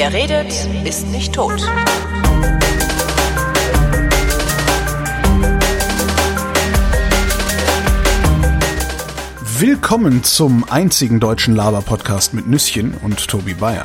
[0.00, 0.50] Wer redet,
[0.86, 1.60] ist nicht tot.
[9.58, 13.84] Willkommen zum einzigen deutschen Laber-Podcast mit Nüsschen und Tobi Bayer.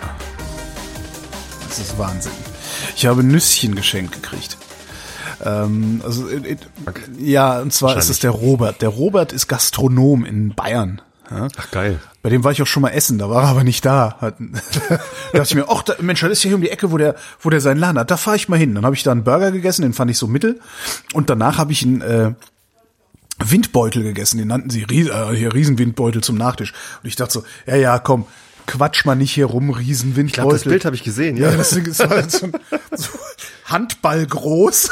[1.68, 2.32] Das ist Wahnsinn.
[2.96, 4.56] Ich habe Nüsschen geschenkt gekriegt.
[5.44, 6.60] Ähm, also, it, it,
[7.20, 8.82] ja, und zwar ist es der Robert.
[8.82, 11.02] Der Robert ist Gastronom in Bayern.
[11.30, 11.50] Ja?
[11.58, 12.00] Ach geil.
[12.26, 14.18] Bei dem war ich auch schon mal essen, da war er aber nicht da.
[14.32, 14.32] Da
[15.32, 17.52] dachte ich mir, ach, Mensch, das ist ja hier um die Ecke, wo der, wo
[17.52, 18.10] der seinen Laden hat.
[18.10, 18.74] Da fahre ich mal hin.
[18.74, 20.60] Dann habe ich da einen Burger gegessen, den fand ich so mittel.
[21.14, 22.34] Und danach habe ich einen äh,
[23.38, 26.74] Windbeutel gegessen, den nannten sie Ries äh, hier Riesenwindbeutel zum Nachtisch.
[27.04, 28.26] Und ich dachte so, ja, ja, komm,
[28.66, 30.28] quatsch mal nicht hier rum, Riesenwindbeutel.
[30.28, 31.52] Ich glaube, das Bild habe ich gesehen, ja.
[31.52, 32.50] Ja, das ist halt so,
[32.92, 33.10] so
[33.66, 34.92] Handball groß.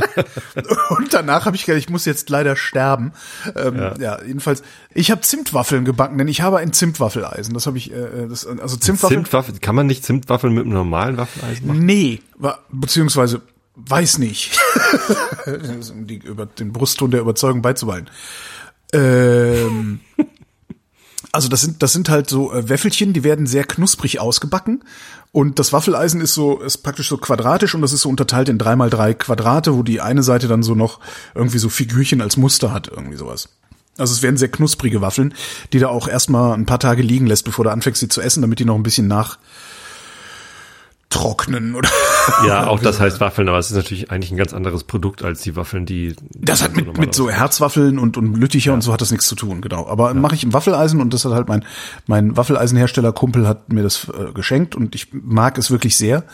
[0.90, 3.12] und danach habe ich gedacht, ich muss jetzt leider sterben.
[3.56, 3.94] Ähm, ja.
[3.98, 4.22] ja.
[4.22, 4.62] jedenfalls,
[4.94, 7.54] ich habe Zimtwaffeln gebacken, denn ich habe ein Zimtwaffeleisen.
[7.54, 9.24] Das habe ich, äh, das, also Zimtwaffeln.
[9.24, 11.84] Zimtwaffel, kann man nicht Zimtwaffeln mit einem normalen Waffeleisen machen?
[11.84, 12.20] Nee,
[12.70, 13.42] beziehungsweise
[13.76, 14.58] weiß nicht.
[15.92, 18.08] um die über den Brustton der Überzeugung beizubehalten.
[18.92, 20.00] Ähm,
[21.32, 24.84] also das sind das sind halt so äh, Wäffelchen, die werden sehr knusprig ausgebacken
[25.32, 28.58] und das Waffeleisen ist so ist praktisch so quadratisch und das ist so unterteilt in
[28.58, 31.00] drei mal drei Quadrate, wo die eine Seite dann so noch
[31.34, 33.48] irgendwie so Figürchen als Muster hat, irgendwie sowas.
[33.98, 35.34] Also es werden sehr knusprige Waffeln,
[35.72, 38.42] die da auch erstmal ein paar Tage liegen lässt, bevor du anfängst sie zu essen,
[38.42, 39.38] damit die noch ein bisschen nach
[41.12, 41.90] trocknen oder
[42.46, 45.42] ja auch das heißt Waffeln aber es ist natürlich eigentlich ein ganz anderes Produkt als
[45.42, 48.74] die Waffeln die das hat mit mit so Herzwaffeln und und Lütticher ja.
[48.74, 50.14] und so hat das nichts zu tun genau aber ja.
[50.14, 51.64] mache ich im Waffeleisen und das hat halt mein
[52.06, 56.24] mein Waffeleisenhersteller Kumpel hat mir das äh, geschenkt und ich mag es wirklich sehr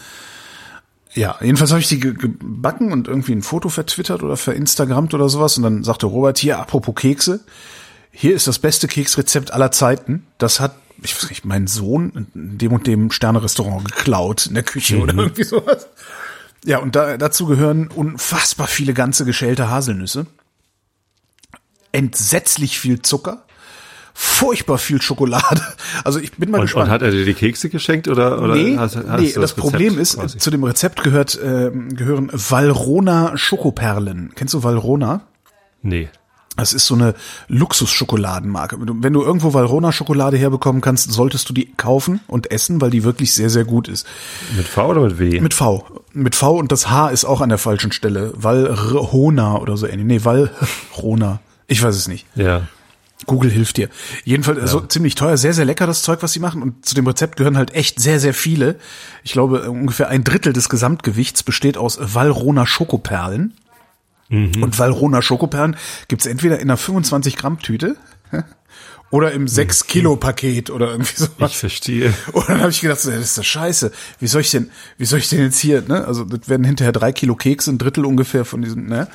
[1.12, 5.56] ja jedenfalls habe ich die gebacken und irgendwie ein Foto vertwittert oder verinstagrammt oder sowas
[5.56, 7.40] und dann sagte Robert hier apropos Kekse
[8.12, 12.58] hier ist das beste Keksrezept aller Zeiten das hat ich weiß nicht, mein Sohn in
[12.58, 15.02] dem und dem Sterne-Restaurant geklaut in der Küche mhm.
[15.02, 15.88] oder irgendwie sowas.
[16.64, 20.26] Ja, und da, dazu gehören unfassbar viele ganze geschälte Haselnüsse.
[21.92, 23.44] Entsetzlich viel Zucker.
[24.12, 25.62] Furchtbar viel Schokolade.
[26.04, 26.86] Also ich bin mal und, gespannt.
[26.86, 29.54] Und hat er dir die Kekse geschenkt oder, oder nee, hast, hast nee, das, das
[29.54, 30.38] Problem ist, quasi?
[30.38, 34.32] zu dem Rezept gehört, äh, gehören Valrona Schokoperlen.
[34.34, 35.22] Kennst du Valrona?
[35.82, 36.08] Nee.
[36.58, 37.14] Das ist so eine
[37.46, 38.78] Luxusschokoladenmarke.
[38.80, 43.04] Wenn du irgendwo Valrona Schokolade herbekommen kannst, solltest du die kaufen und essen, weil die
[43.04, 44.06] wirklich sehr, sehr gut ist.
[44.56, 45.40] Mit V oder mit W?
[45.40, 45.86] Mit V.
[46.12, 48.32] Mit V und das H ist auch an der falschen Stelle.
[48.34, 50.06] Valrona oder so ähnlich.
[50.06, 51.38] Nee, Valrona.
[51.68, 52.26] Ich weiß es nicht.
[52.34, 52.62] Ja.
[53.26, 53.88] Google hilft dir.
[54.24, 54.66] Jedenfalls ja.
[54.66, 56.60] so ziemlich teuer, sehr, sehr lecker das Zeug, was sie machen.
[56.60, 58.76] Und zu dem Rezept gehören halt echt sehr, sehr viele.
[59.22, 63.54] Ich glaube, ungefähr ein Drittel des Gesamtgewichts besteht aus Valrona Schokoperlen.
[64.28, 64.62] Mhm.
[64.62, 65.76] Und Valrona Schokoperlen
[66.08, 67.96] gibt's entweder in einer 25 Gramm Tüte
[69.10, 71.52] oder im 6 Kilo Paket oder irgendwie sowas.
[71.52, 72.14] Ich verstehe.
[72.32, 73.90] Und dann habe ich gedacht, das ist das scheiße.
[74.20, 76.06] Wie soll ich denn, wie soll ich denn jetzt hier, ne?
[76.06, 79.08] Also das werden hinterher drei Kilo Keks, ein Drittel ungefähr von diesem, ne?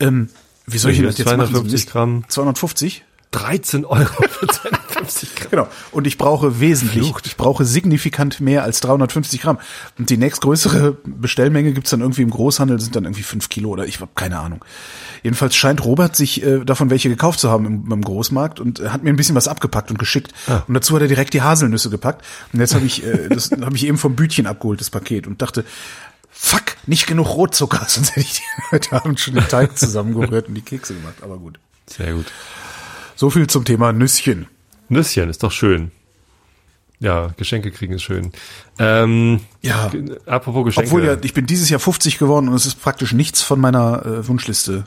[0.00, 0.30] Ähm,
[0.66, 1.92] wie soll ich denn das jetzt 250 machen?
[1.92, 2.24] Gramm.
[2.28, 3.04] 250?
[3.30, 4.46] 13 Euro für
[4.98, 5.50] 250 Gramm.
[5.50, 5.68] Genau.
[5.92, 7.26] Und ich brauche wesentlich, Flucht.
[7.26, 9.58] ich brauche signifikant mehr als 350 Gramm.
[9.98, 13.86] Und die nächstgrößere Bestellmenge gibt's dann irgendwie im Großhandel, sind dann irgendwie 5 Kilo oder
[13.86, 14.64] ich habe keine Ahnung.
[15.22, 18.88] Jedenfalls scheint Robert sich äh, davon welche gekauft zu haben im, im Großmarkt und äh,
[18.90, 20.32] hat mir ein bisschen was abgepackt und geschickt.
[20.46, 20.62] Ah.
[20.66, 22.24] Und dazu hat er direkt die Haselnüsse gepackt.
[22.52, 25.42] Und jetzt habe ich, äh, das habe ich eben vom Bütchen abgeholt, das Paket, und
[25.42, 25.64] dachte,
[26.30, 30.54] fuck, nicht genug Rotzucker, sonst hätte ich die heute Abend schon den Teig zusammengerührt und
[30.54, 31.16] die Kekse gemacht.
[31.22, 31.58] Aber gut.
[31.86, 32.26] Sehr gut.
[33.18, 34.46] So viel zum Thema Nüsschen.
[34.88, 35.90] Nüsschen ist doch schön.
[37.00, 38.30] Ja, Geschenke kriegen ist schön.
[38.78, 39.90] Ähm, ja.
[40.26, 40.88] Apropos Geschenke.
[40.88, 44.06] Obwohl ja, ich bin dieses Jahr 50 geworden und es ist praktisch nichts von meiner
[44.06, 44.84] äh, Wunschliste.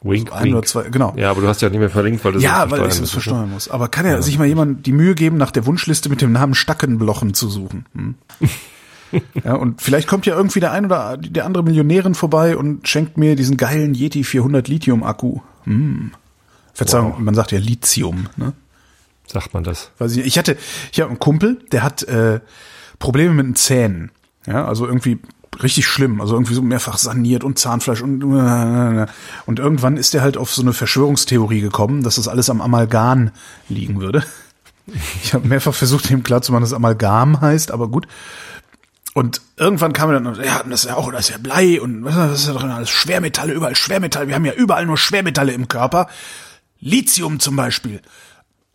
[0.00, 0.54] Wink, ein wink.
[0.54, 1.12] oder zwei, genau.
[1.18, 3.50] Ja, aber du hast ja nicht mehr verlinkt, weil du Ja, weil ich es versteuern
[3.50, 3.68] muss.
[3.68, 6.32] Aber kann ja, ja, sich mal jemand die Mühe geben, nach der Wunschliste mit dem
[6.32, 7.84] Namen Stackenblochen zu suchen.
[7.94, 8.14] Hm?
[9.44, 13.18] ja, und vielleicht kommt ja irgendwie der ein oder der andere Millionärin vorbei und schenkt
[13.18, 15.40] mir diesen geilen Yeti 400 Lithium Akku.
[15.64, 16.12] Hm.
[16.76, 17.18] Verzeihung, wow.
[17.18, 18.52] man sagt ja Lithium, ne?
[19.26, 19.90] Sagt man das?
[19.98, 20.58] Weiß ich, ich hatte,
[20.92, 22.40] ich habe einen Kumpel, der hat äh,
[22.98, 24.10] Probleme mit den Zähnen.
[24.46, 25.18] Ja, also irgendwie
[25.62, 30.36] richtig schlimm, also irgendwie so mehrfach saniert und Zahnfleisch und und irgendwann ist er halt
[30.36, 33.30] auf so eine Verschwörungstheorie gekommen, dass das alles am Amalgam
[33.70, 34.22] liegen würde.
[35.24, 38.06] Ich habe mehrfach versucht, ihm klarzumachen, dass Amalgam heißt, aber gut.
[39.14, 42.04] Und irgendwann kam er dann, ja, das ist ja auch, das ist ja Blei und
[42.04, 44.28] was ist da drin alles Schwermetalle, überall Schwermetalle.
[44.28, 46.08] Wir haben ja überall nur Schwermetalle im Körper.
[46.80, 48.00] Lithium zum Beispiel.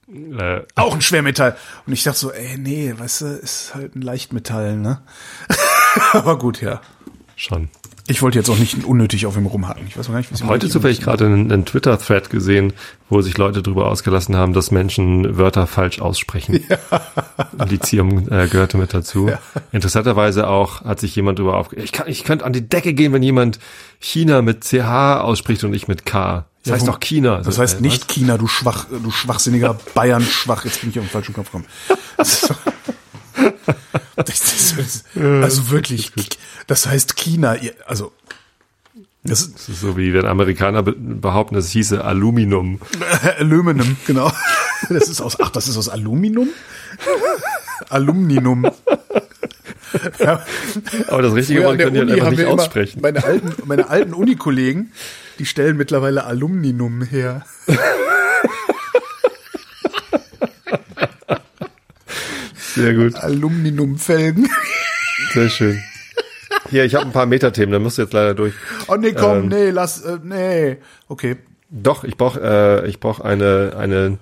[0.07, 0.61] Äh.
[0.75, 1.57] Auch ein Schwermetall.
[1.85, 5.01] Und ich dachte so, ey, nee, weißt du, ist halt ein Leichtmetall, ne?
[6.11, 6.81] Aber gut, ja.
[7.35, 7.69] Schon.
[8.07, 9.85] Ich wollte jetzt auch nicht unnötig auf ihm rumhacken.
[9.87, 12.73] Ich weiß gar nicht, ihm Heute zufällig gerade einen, einen Twitter-Thread gesehen,
[13.09, 16.63] wo sich Leute darüber ausgelassen haben, dass Menschen Wörter falsch aussprechen.
[17.69, 19.31] Lithium äh, gehörte mit dazu.
[19.71, 21.77] Interessanterweise auch hat sich jemand darüber aufge...
[21.77, 23.59] Ich, kann, ich könnte an die Decke gehen, wenn jemand
[23.99, 26.45] China mit CH ausspricht und nicht mit K.
[26.63, 27.41] Das Ja, heißt doch China.
[27.41, 30.65] Das heißt äh, nicht China, du schwach, du schwachsinniger Bayern schwach.
[30.65, 31.65] Jetzt bin ich auf den falschen Kopf gekommen.
[34.15, 36.11] Das Das also wirklich,
[36.67, 37.55] das heißt China,
[37.87, 38.11] also
[39.23, 42.79] das ist Das ist so wie wenn Amerikaner be behaupten, es hieße Aluminium.
[43.37, 44.31] Aluminum, genau.
[44.89, 46.49] Das ist aus, ach, das ist aus Aluminium?
[47.89, 48.71] Alumninum.
[50.19, 50.43] Ja,
[51.07, 53.01] Aber das richtige Wort können die halt einfach nicht aussprechen.
[53.01, 54.91] Meine alten, meine alten Unikollegen,
[55.39, 57.45] die stellen mittlerweile Alumninum her.
[62.75, 64.49] Sehr gut, Alumninumfelgen.
[65.33, 65.81] sehr schön.
[66.69, 68.53] Hier, ich habe ein paar Metathemen, da musst du jetzt leider durch.
[68.87, 69.47] Oh nee, komm, Ähm.
[69.47, 70.77] nee, lass, äh, nee.
[71.07, 71.37] Okay.
[71.69, 74.17] Doch, ich brauche äh, ich brauch eine, eine,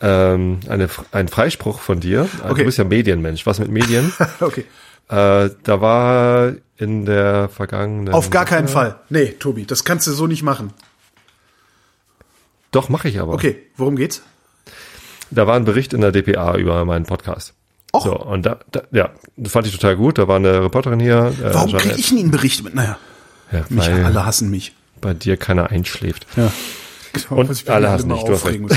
[0.00, 2.28] ähm, eine, einen Freispruch von dir.
[2.44, 2.60] Okay.
[2.60, 3.46] Du bist ja Medienmensch.
[3.46, 4.12] Was mit Medien?
[4.40, 4.64] Okay.
[5.08, 8.12] äh, da war in der vergangenen...
[8.14, 9.00] Auf gar keinen Woche- Fall.
[9.08, 10.72] Nee, Tobi, das kannst du so nicht machen.
[12.70, 13.32] Doch, mache ich aber.
[13.34, 14.22] Okay, worum geht's?
[15.34, 17.54] Da war ein Bericht in der DPA über meinen Podcast.
[17.94, 18.04] Och.
[18.04, 20.18] So, und da, da, ja, das fand ich total gut.
[20.18, 21.32] Da war eine Reporterin hier.
[21.42, 22.74] Äh, Warum kriege ich nie einen Bericht mit?
[22.74, 22.98] Naja,
[23.50, 24.74] Ja, mich, alle hassen mich.
[25.00, 26.26] bei dir keiner einschläft.
[26.36, 26.52] Ja.
[27.30, 28.72] Und Was ich alle mich hassen du muss.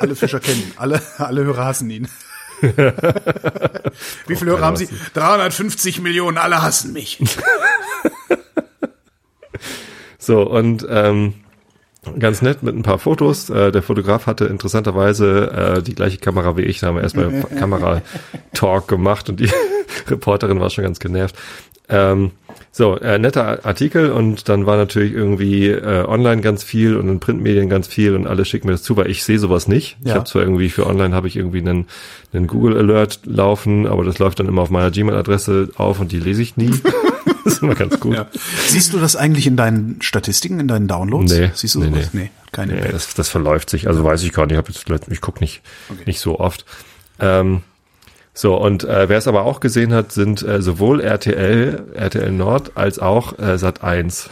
[0.00, 0.72] Alle Fischer kennen.
[0.76, 2.08] Alle, alle Hörer hassen ihn.
[2.60, 4.88] Wie viele Hörer haben Sie?
[5.14, 7.18] 350 Millionen, alle hassen mich.
[10.22, 11.34] So, und ähm,
[12.18, 13.50] ganz nett mit ein paar Fotos.
[13.50, 16.80] Äh, der Fotograf hatte interessanterweise äh, die gleiche Kamera wie ich.
[16.80, 19.50] Da haben wir erstmal Kamera-Talk gemacht und die
[20.08, 21.34] Reporterin war schon ganz genervt.
[21.92, 22.30] Ähm,
[22.72, 27.18] so, äh, netter Artikel und dann war natürlich irgendwie äh, online ganz viel und in
[27.18, 29.96] Printmedien ganz viel und alle schicken mir das zu, weil ich sehe sowas nicht.
[30.02, 30.14] Ich Ja.
[30.14, 31.86] habe zwar irgendwie für online habe ich irgendwie einen,
[32.32, 36.20] einen Google Alert laufen, aber das läuft dann immer auf meiner Gmail-Adresse auf und die
[36.20, 36.70] lese ich nie.
[37.44, 38.16] das ist immer ganz gut.
[38.16, 38.26] Ja.
[38.66, 41.32] Siehst du das eigentlich in deinen Statistiken, in deinen Downloads?
[41.32, 42.10] Nee, Siehst du nee, sowas?
[42.12, 42.20] nee.
[42.22, 42.74] Nee, keine.
[42.74, 43.88] Nee, das, das verläuft sich.
[43.88, 44.52] Also weiß ich gar nicht.
[44.52, 45.62] Ich, hab jetzt, ich gucke nicht,
[46.06, 46.64] nicht so oft.
[47.18, 47.62] Ähm,
[48.32, 52.72] so, und äh, wer es aber auch gesehen hat, sind äh, sowohl RTL, RTL Nord,
[52.76, 54.30] als auch äh, Sat 1.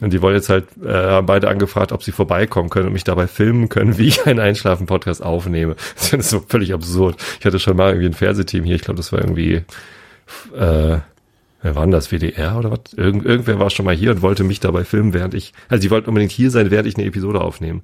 [0.00, 3.04] Und die wollen jetzt halt, äh, haben beide angefragt, ob sie vorbeikommen können und mich
[3.04, 5.74] dabei filmen können, wie ich einen Einschlafen-Podcast aufnehme.
[5.96, 7.16] Das ist so völlig absurd.
[7.40, 9.64] Ich hatte schon mal irgendwie ein Fernsehteam hier, ich glaube, das war irgendwie
[10.56, 10.98] äh,
[11.62, 12.08] Wer war denn das?
[12.12, 12.92] WDR oder was?
[12.96, 15.90] Irgend, irgendwer war schon mal hier und wollte mich dabei filmen, während ich, also sie
[15.90, 17.80] wollten unbedingt hier sein, während ich eine Episode aufnehme.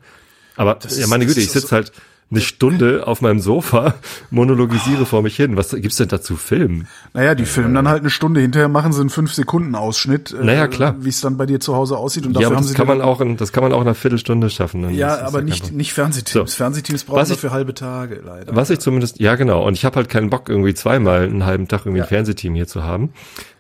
[0.57, 1.93] Aber, ist- ja, meine das Güte, ich sitze so- halt
[2.33, 3.95] eine Stunde auf meinem Sofa,
[4.31, 5.57] monologisiere vor mich hin.
[5.57, 6.89] Was gibt's denn da zu filmen?
[7.15, 10.97] Naja, die filmen dann halt eine Stunde hinterher, machen sie einen 5-Sekunden-Ausschnitt, äh, Naja, klar.
[10.99, 12.27] wie es dann bei dir zu Hause aussieht.
[12.27, 13.81] Und Ja, dafür aber haben das sie kann man auch in, das kann man auch
[13.81, 14.83] in einer Viertelstunde schaffen.
[14.83, 16.51] Dann Ja, aber kein nicht, nicht Fernsehteams.
[16.53, 16.57] So.
[16.57, 18.57] Fernsehteams brauchen Was ich- dafür halbe Tage, leider.
[18.57, 21.69] Was ich zumindest, ja genau, und ich habe halt keinen Bock, irgendwie zweimal einen halben
[21.69, 22.05] Tag irgendwie Ja.
[22.05, 23.13] ein Fernsehteam hier zu haben.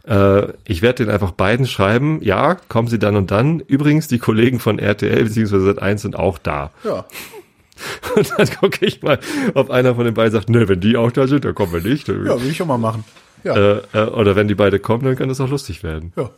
[0.04, 3.60] Äh, ich werde den einfach beiden schreiben, ja, kommen sie dann und dann.
[3.60, 5.56] Übrigens, die Kollegen von RTL bzw.
[5.70, 6.70] Sat1 sind auch da.
[6.84, 7.04] Ja.
[8.16, 9.18] Und dann gucke ich mal,
[9.54, 11.80] ob einer von den beiden sagt, ne, wenn die auch da sind, dann kommen wir
[11.80, 12.08] nicht.
[12.08, 13.04] Ja, will ich auch mal machen.
[13.44, 13.56] Ja.
[13.56, 16.12] Äh, äh, oder wenn die beide kommen, dann kann das auch lustig werden.
[16.16, 16.30] ja.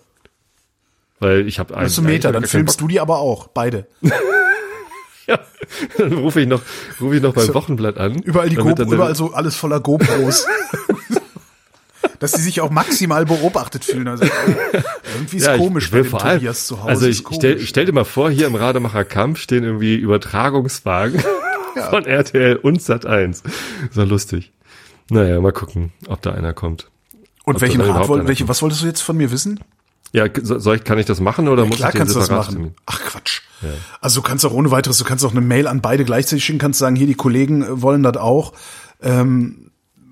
[1.21, 3.87] Weil ich habe Das ist ein Meter, dann filmst du die aber auch, beide.
[5.27, 5.39] Ja,
[5.97, 6.61] dann rufe ich noch,
[7.01, 8.19] rufe ich noch beim Wochenblatt an.
[8.19, 10.47] Überall die GoPro, überall so alles voller GoPros.
[12.21, 14.07] Dass die sich auch maximal beobachtet fühlen.
[14.09, 14.25] Also,
[15.15, 16.89] irgendwie ist Ja, komisch dem vor allem, Tobias zu Hause.
[16.89, 19.97] Also ich, ich stell, ich stell dir mal vor, hier im Rademacher Kampf stehen irgendwie
[19.97, 21.23] Übertragungswagen
[21.77, 21.91] Ja.
[21.91, 23.43] von RTL und Sat1.
[23.91, 24.53] So lustig.
[25.11, 26.89] Naja, mal gucken, ob da einer kommt.
[27.45, 29.59] Und ob welchen Rat, überhaupt woll- einer welche, was wolltest du jetzt von mir wissen?
[30.13, 32.21] Ja, so- soll ich, kann ich das machen oder muss Klar ich den kannst du
[32.21, 32.53] das machen.
[32.55, 32.75] filmen?
[32.87, 33.41] Ach Quatsch.
[34.01, 36.59] Also du kannst auch ohne weiteres, du kannst auch eine Mail an beide gleichzeitig schicken,
[36.61, 38.53] kannst sagen, hier die Kollegen äh, wollen das auch.
[39.03, 39.64] Ähm,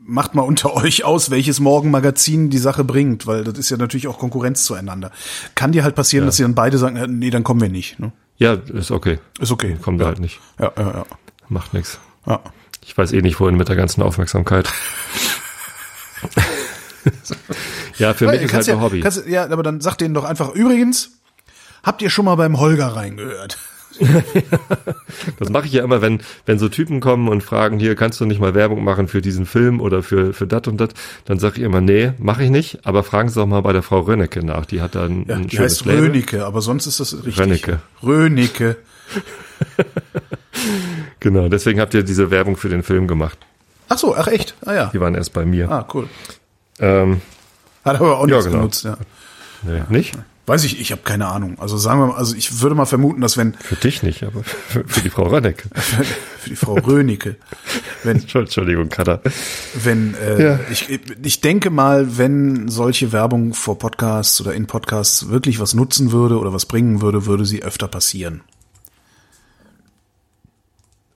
[0.05, 4.09] macht mal unter euch aus, welches Morgenmagazin die Sache bringt, weil das ist ja natürlich
[4.09, 5.11] auch Konkurrenz zueinander.
[5.55, 7.99] Kann dir halt passieren, dass sie dann beide sagen, äh, nee, dann kommen wir nicht.
[7.99, 8.13] Ne?
[8.37, 9.19] Ja, ist okay.
[9.41, 9.77] Ist okay.
[9.81, 10.07] Kommt ja.
[10.07, 10.41] halt nicht.
[10.59, 11.07] Ja, ja, ja.
[11.49, 11.99] Macht nix.
[12.27, 12.41] ja.
[12.85, 14.69] Ich weiß eh nicht, wohin mit der ganzen Aufmerksamkeit.
[17.99, 19.01] ja, für mich Ja, ist halt ein ja, Hobby.
[19.01, 21.13] kannst, ja, aber dann sag denen doch einfach, übrigens,
[21.85, 23.59] habt ihr schon mal beim Holger reingehört?
[25.39, 28.25] Das mache ich ja immer, wenn, wenn so Typen kommen und fragen, hier kannst du
[28.27, 30.95] nicht mal Werbung machen für diesen Film oder für, für dat und dat,
[31.27, 33.83] dann sage ich immer, nee, mache ich nicht, aber fragen Sie doch mal bei der
[33.83, 36.05] Frau Rönnecke nach, die hat da ein, Ja, ein die schönes heißt Label.
[36.07, 37.39] Rönecke, aber sonst ist das richtig.
[37.39, 37.81] Rönnecke.
[38.03, 38.77] Rönecke.
[41.21, 43.39] Genau, deswegen habt ihr diese Werbung für den Film gemacht.
[43.89, 44.55] Ach so, ach echt?
[44.65, 44.91] Ah ja.
[44.93, 45.71] Die waren erst bei mir.
[45.71, 46.09] Ah, cool.
[46.79, 47.21] Ähm,
[47.85, 48.59] Hat aber auch Ja, nichts genau.
[48.59, 48.97] benutzt, ja.
[49.63, 50.15] nee, nicht?
[50.45, 51.57] Weiß ich, ich habe keine Ahnung.
[51.61, 54.43] Also sagen wir mal, also ich würde mal vermuten, dass wenn Für dich nicht, aber
[54.43, 55.65] für, für die Frau Rönneck.
[55.75, 57.37] für die Frau Rönicke,
[58.03, 59.21] wenn Entschuldigung, Kader.
[59.75, 60.61] wenn äh, Ja.
[60.71, 60.89] ich
[61.23, 66.37] ich denke mal, wenn solche Werbung vor Podcasts oder in Podcasts wirklich was nutzen würde
[66.39, 68.43] oder was bringen würde, würde sie öfter passieren.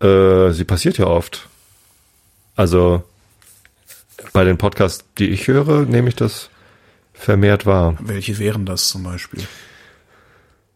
[0.01, 1.49] Äh, sie passiert ja oft.
[2.55, 3.03] Also
[4.33, 6.49] bei den Podcasts, die ich höre, nehme ich das
[7.17, 7.97] vermehrt wahr.
[8.01, 9.43] Welche wären das zum Beispiel?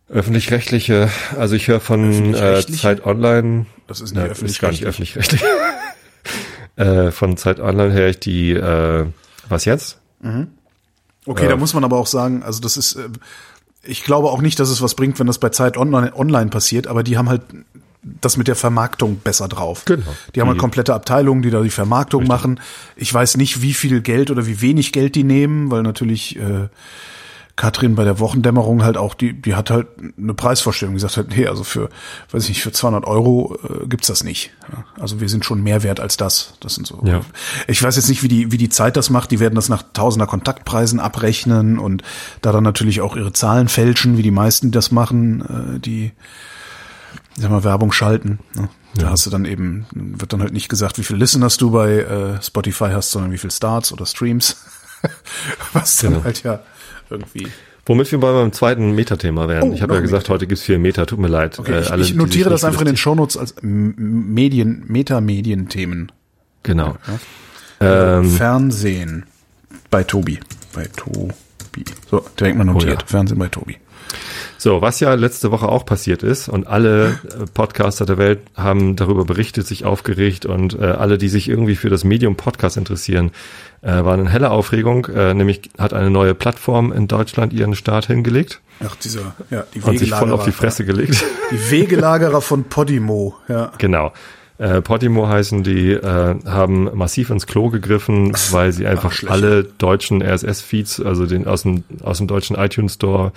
[0.09, 2.61] Öffentlich-rechtliche, also ich höre von äh?
[2.67, 5.41] Zeit Online, Das ist na, nicht ist gar nicht öffentlich-rechtlich.
[6.77, 9.07] äh, von Zeit Online höre ich die, äh,
[9.49, 9.99] was jetzt?
[11.27, 13.09] Okay, Äh, da muss man aber auch sagen, also das ist, äh,
[13.85, 16.89] ich glaube auch nicht, dass es was bringt, wenn das bei Zeit online, online passiert,
[16.89, 17.43] aber die haben halt
[18.03, 19.85] das mit der Vermarktung besser drauf.
[19.85, 20.03] Genau.
[20.35, 22.61] Die haben halt Die- komplette Abteilungen, die da die Vermarktung machen.
[22.97, 26.69] Ich weiß nicht, wie viel Geld oder wie wenig Geld die nehmen, weil natürlich äh,
[27.57, 31.37] Katrin bei der Wochendämmerung halt auch, die, die hat halt eine Preisvorstellung, die sagt halt,
[31.37, 31.91] nee, also für,
[32.31, 34.51] weiß ich nicht, für 200 Euro äh, gibt's das nicht.
[34.99, 36.55] Also wir sind schon mehr wert als das.
[36.61, 37.03] Das sind so.
[37.05, 37.21] Ja.
[37.69, 39.31] Ich weiß jetzt nicht, wie die, wie die Zeit das macht.
[39.31, 42.03] Die werden das nach tausender Kontaktpreisen abrechnen und
[42.41, 46.13] da dann natürlich auch ihre Zahlen fälschen, wie die meisten das machen, äh, die,
[47.41, 48.39] ich sag mal, Werbung schalten.
[48.55, 48.69] Ne?
[48.97, 52.01] Da hast du dann eben, wird dann halt nicht gesagt, wie viel Listeners du bei
[52.01, 54.63] äh, Spotify hast, sondern wie viel Starts oder Streams.
[55.73, 56.25] Was dann Genau.
[56.25, 56.61] halt ja
[57.09, 57.49] irgendwie.
[57.87, 59.71] Womit wir bei meinem zweiten Metathema wären.
[59.71, 60.35] Oh, ich habe ja gesagt, Meta.
[60.35, 61.59] heute gibt's vier Meta, tut mir leid.
[61.59, 66.13] Okay, Äh, ich, alle, ich notiere das einfach in den Shownotes als Medien, Metamedienthemen.
[66.63, 66.97] Genau.
[67.81, 69.25] Ähm, Fernsehen
[69.89, 70.41] bei Tobi.
[70.75, 71.33] Bei Tobi.
[72.11, 72.99] So, direkt mal notiert.
[72.99, 73.07] Oh ja.
[73.07, 73.79] Fernsehen bei Tobi.
[74.59, 78.97] So, was ja letzte Woche auch passiert ist und alle äh, Podcaster der Welt haben
[78.97, 83.31] darüber berichtet, sich aufgeregt und äh, alle, die sich irgendwie für das Medium Podcast interessieren,
[83.83, 85.07] äh, waren in heller Aufregung.
[85.07, 89.81] Äh, nämlich hat eine neue Plattform in Deutschland ihren Start hingelegt Ach, dieser, ja, die
[89.81, 90.53] und sich voll auf die Wegelagerer.
[90.53, 91.25] Fresse gelegt.
[91.51, 93.73] Die Wegelagerer von Podimo, ja.
[93.79, 94.13] genau.
[94.61, 99.33] Äh, Podimo heißen die, äh, haben massiv ins Klo gegriffen, weil sie einfach schlecht.
[99.33, 103.33] alle deutschen RSS-Feeds, also den aus dem, aus dem deutschen iTunes Store,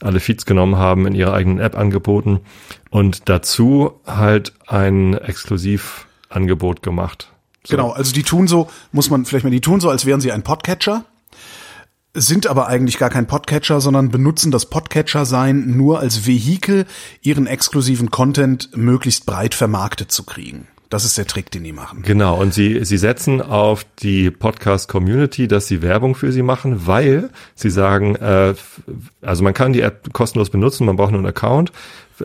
[0.00, 2.38] alle Feeds genommen haben, in ihrer eigenen App angeboten
[2.90, 7.32] und dazu halt ein Exklusivangebot gemacht.
[7.64, 7.74] So.
[7.74, 10.30] Genau, also die tun so, muss man vielleicht mal, die tun so, als wären sie
[10.30, 11.04] ein Podcatcher,
[12.14, 16.86] sind aber eigentlich gar kein Podcatcher, sondern benutzen das Podcatcher-Sein nur als Vehikel,
[17.22, 20.66] ihren exklusiven Content möglichst breit vermarktet zu kriegen.
[20.90, 22.00] Das ist der Trick, den die machen.
[22.02, 27.28] Genau, und sie, sie setzen auf die Podcast-Community, dass sie Werbung für sie machen, weil
[27.54, 28.54] sie sagen, äh,
[29.20, 31.72] also man kann die App kostenlos benutzen, man braucht nur einen Account.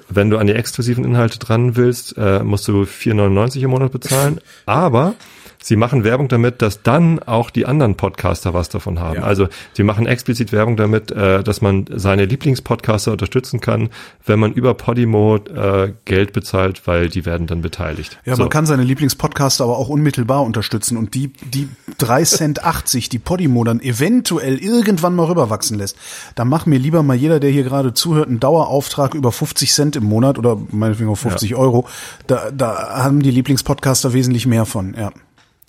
[0.08, 4.40] Wenn du an die exklusiven Inhalte dran willst, äh, musst du 4,99 im Monat bezahlen.
[4.66, 5.16] Aber
[5.64, 9.16] sie machen Werbung damit, dass dann auch die anderen Podcaster was davon haben.
[9.16, 9.24] Ja.
[9.24, 13.90] Also sie machen explizit Werbung damit, äh, dass man seine Lieblingspodcaster unterstützen kann,
[14.26, 18.20] wenn man über Podimo äh, Geld bezahlt, weil die werden dann beteiligt.
[18.26, 18.44] Ja, So.
[18.44, 23.20] man kann seine Lieblingspodcaster aber auch unmittelbar unterstützen und die, die 3 Cent 80, die
[23.20, 25.98] Podimo dann eventuell irgendwann mal rüberwachsen lässt.
[26.36, 29.96] Da macht mir lieber mal jeder, der hier gerade zuhört, einen Dauerauftrag über 50 Cent
[29.96, 31.88] im Monat oder meinetwegen auch 50 Euro.
[32.28, 35.12] Da, da haben die Lieblingspodcaster wesentlich mehr von, ja.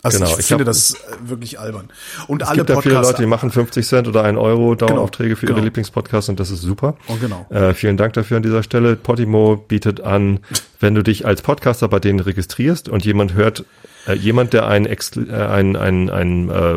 [0.04, 1.88] Also Genau, ich, ich finde hab- das äh, wirklich albern.
[2.28, 2.94] Und Es alle gibt ja viele.
[2.96, 5.64] Leute, die machen 50 Cent oder 1 Euro Daueraufträge für ihre genau.
[5.64, 6.96] Lieblingspodcasts und das ist super.
[7.08, 7.46] Oh, genau.
[7.48, 8.96] Äh, vielen Dank dafür an dieser Stelle.
[8.96, 10.40] Podimo bietet an,
[10.80, 13.64] wenn du dich als Podcaster bei denen registrierst und jemand hört,
[14.06, 16.74] äh, jemand, der einen, äh, einen, einen, einen äh,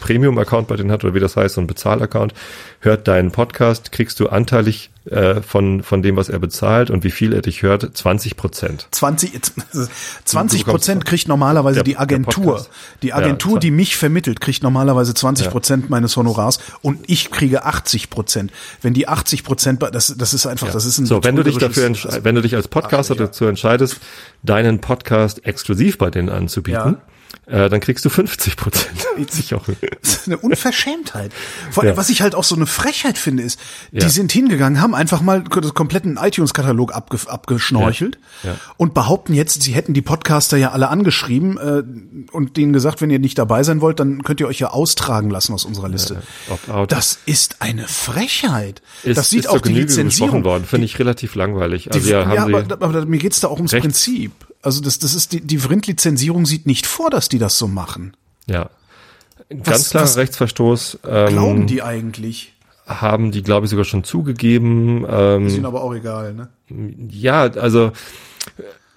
[0.00, 2.32] Premium-Account bei denen hat oder wie das heißt, so ein Bezahl-Account,
[2.80, 7.10] hört deinen Podcast, kriegst du anteilig äh, von, von dem, was er bezahlt und wie
[7.10, 8.86] viel er dich hört, 20 Prozent.
[8.90, 9.32] 20,
[10.24, 12.66] 20 Du bekommst- Prozent kriegt normalerweise Der- die Agentur.
[13.02, 17.64] Die Agentur, Ja, die mich vermittelt, kriegt normalerweise 20 Prozent meines Honorars und ich kriege
[17.64, 18.52] 80 Prozent.
[18.82, 21.58] Wenn die 80 Prozent, das, das ist einfach, das ist ein So, wenn du dich
[21.58, 21.90] dafür,
[22.22, 23.24] wenn du dich als Podcaster ja.
[23.26, 23.96] dazu entscheidest,
[24.42, 26.98] deinen Podcast exklusiv bei denen anzubieten,
[27.46, 28.88] äh, dann kriegst du 50 Prozent.
[29.18, 31.32] Das ist eine Unverschämtheit.
[31.72, 31.96] Vor allem, Ja.
[31.96, 33.58] was ich halt auch so eine Frechheit finde, ist,
[33.90, 34.08] die Ja.
[34.08, 38.56] sind hingegangen, haben einfach mal den kompletten iTunes-Katalog abge abgeschnorchelt Ja.
[38.76, 41.82] Und behaupten jetzt, sie hätten die Podcaster ja alle angeschrieben äh,
[42.32, 45.30] und denen gesagt, wenn ihr nicht dabei sein wollt, dann könnt ihr euch ja austragen
[45.30, 46.22] lassen aus unserer Liste.
[46.88, 48.82] Das ist eine Frechheit.
[49.02, 50.44] Ist, das sieht ist auch die Lizenzierung.
[50.44, 50.64] worden.
[50.64, 51.92] Finde ich relativ langweilig.
[51.92, 54.32] Also Die, ja, aber, aber mir geht's da auch ums Rechts- Prinzip.
[54.68, 58.14] Also das, das ist die, die Vrind-Lizenzierung sieht nicht vor, dass die das so machen.
[58.46, 58.68] ja.
[59.50, 62.52] Ganz Was- klarer was Rechtsverstoß ähm, Glauben die eigentlich?
[62.86, 65.04] haben die, glaube ich, sogar schon zugegeben.
[65.06, 66.48] Ist Ähm, ihnen aber auch egal, ne?
[67.10, 67.92] ja, also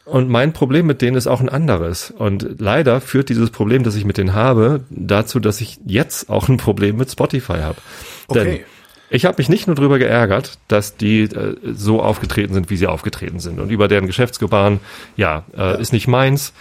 [0.05, 2.11] und mein Problem mit denen ist auch ein anderes.
[2.11, 6.49] Und leider führt dieses Problem, das ich mit denen habe, dazu, dass ich jetzt auch
[6.49, 7.77] ein Problem mit Spotify habe.
[8.27, 8.43] Okay.
[8.43, 8.59] Denn
[9.13, 12.87] Ich habe mich nicht nur darüber geärgert, dass die äh, so aufgetreten sind, wie sie
[12.87, 13.59] aufgetreten sind.
[13.59, 14.79] Und über deren Geschäftsgebaren,
[15.17, 15.71] ja, äh, ja.
[15.73, 16.53] ist nicht meins.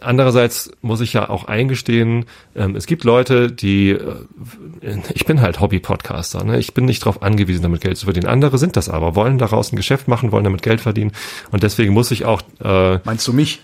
[0.00, 2.24] Andererseits muss ich ja auch eingestehen,
[2.54, 4.16] ähm, es gibt Leute, die, äh,
[5.12, 6.58] ich bin halt Hobby-Podcaster, ne?
[6.58, 8.26] ich bin nicht darauf angewiesen, damit Geld zu verdienen.
[8.26, 11.12] Andere sind das aber, wollen daraus ein Geschäft machen, wollen damit Geld verdienen
[11.52, 12.40] und deswegen muss ich auch.
[12.64, 13.60] Äh, Meinst du mich?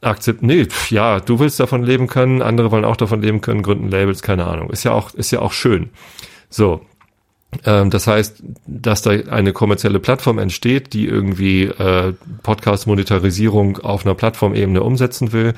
[0.00, 3.88] Akzept, nee, ja, du willst davon leben können, andere wollen auch davon leben können, gründen
[3.88, 4.70] Labels, keine Ahnung.
[4.70, 5.90] Ist ja auch, ist ja auch schön.
[6.48, 6.80] So,
[7.62, 14.82] das heißt, dass da eine kommerzielle Plattform entsteht, die irgendwie äh, Podcast-Monetarisierung auf einer Plattformebene
[14.82, 15.54] umsetzen will,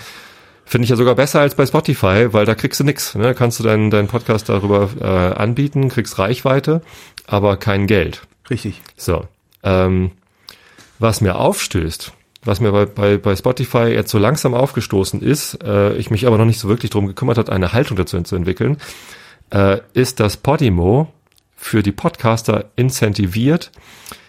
[0.64, 3.14] finde ich ja sogar besser als bei Spotify, weil da kriegst du nix.
[3.14, 3.34] Ne?
[3.34, 6.82] Kannst du deinen, deinen Podcast darüber äh, anbieten, kriegst Reichweite,
[7.26, 8.22] aber kein Geld.
[8.50, 8.82] Richtig.
[8.96, 9.28] So.
[9.62, 10.10] Ähm,
[10.98, 12.12] was mir aufstößt,
[12.44, 16.38] was mir bei, bei, bei Spotify jetzt so langsam aufgestoßen ist, äh, ich mich aber
[16.38, 18.78] noch nicht so wirklich drum gekümmert hat, eine Haltung dazu zu entwickeln,
[19.50, 21.12] äh, ist, dass Podimo
[21.64, 23.72] für die Podcaster incentiviert,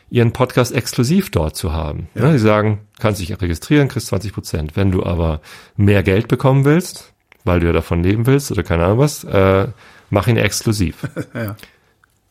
[0.09, 2.07] ihren Podcast exklusiv dort zu haben.
[2.15, 2.31] Ja.
[2.31, 4.77] Ja, sagen, kannst dich registrieren, kriegst 20 Prozent.
[4.77, 5.41] Wenn du aber
[5.75, 7.11] mehr Geld bekommen willst,
[7.43, 9.67] weil du ja davon leben willst oder keine Ahnung was, äh,
[10.09, 10.95] mach ihn exklusiv.
[11.33, 11.57] ja.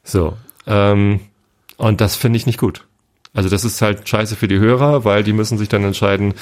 [0.05, 0.39] So.
[0.67, 1.21] Ähm,
[1.77, 2.87] und das finde ich nicht gut.
[3.35, 6.33] Also das ist halt scheiße für die Hörer, weil die müssen sich dann entscheiden,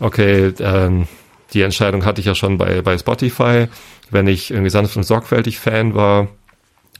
[0.00, 1.08] okay, ähm,
[1.52, 3.68] die Entscheidung hatte ich ja schon bei, bei Spotify.
[4.10, 6.28] Wenn ich irgendwie sanft und sorgfältig Fan war,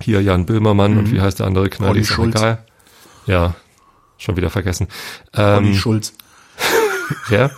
[0.03, 0.99] hier Jan Böhmermann mhm.
[0.99, 1.91] und wie heißt der andere Knall?
[1.91, 2.37] Olli Schulz.
[2.37, 2.65] Egal.
[3.27, 3.55] Ja,
[4.17, 4.89] schon wieder vergessen.
[5.35, 6.15] Ähm, Olli Schulz.
[7.31, 7.51] ja?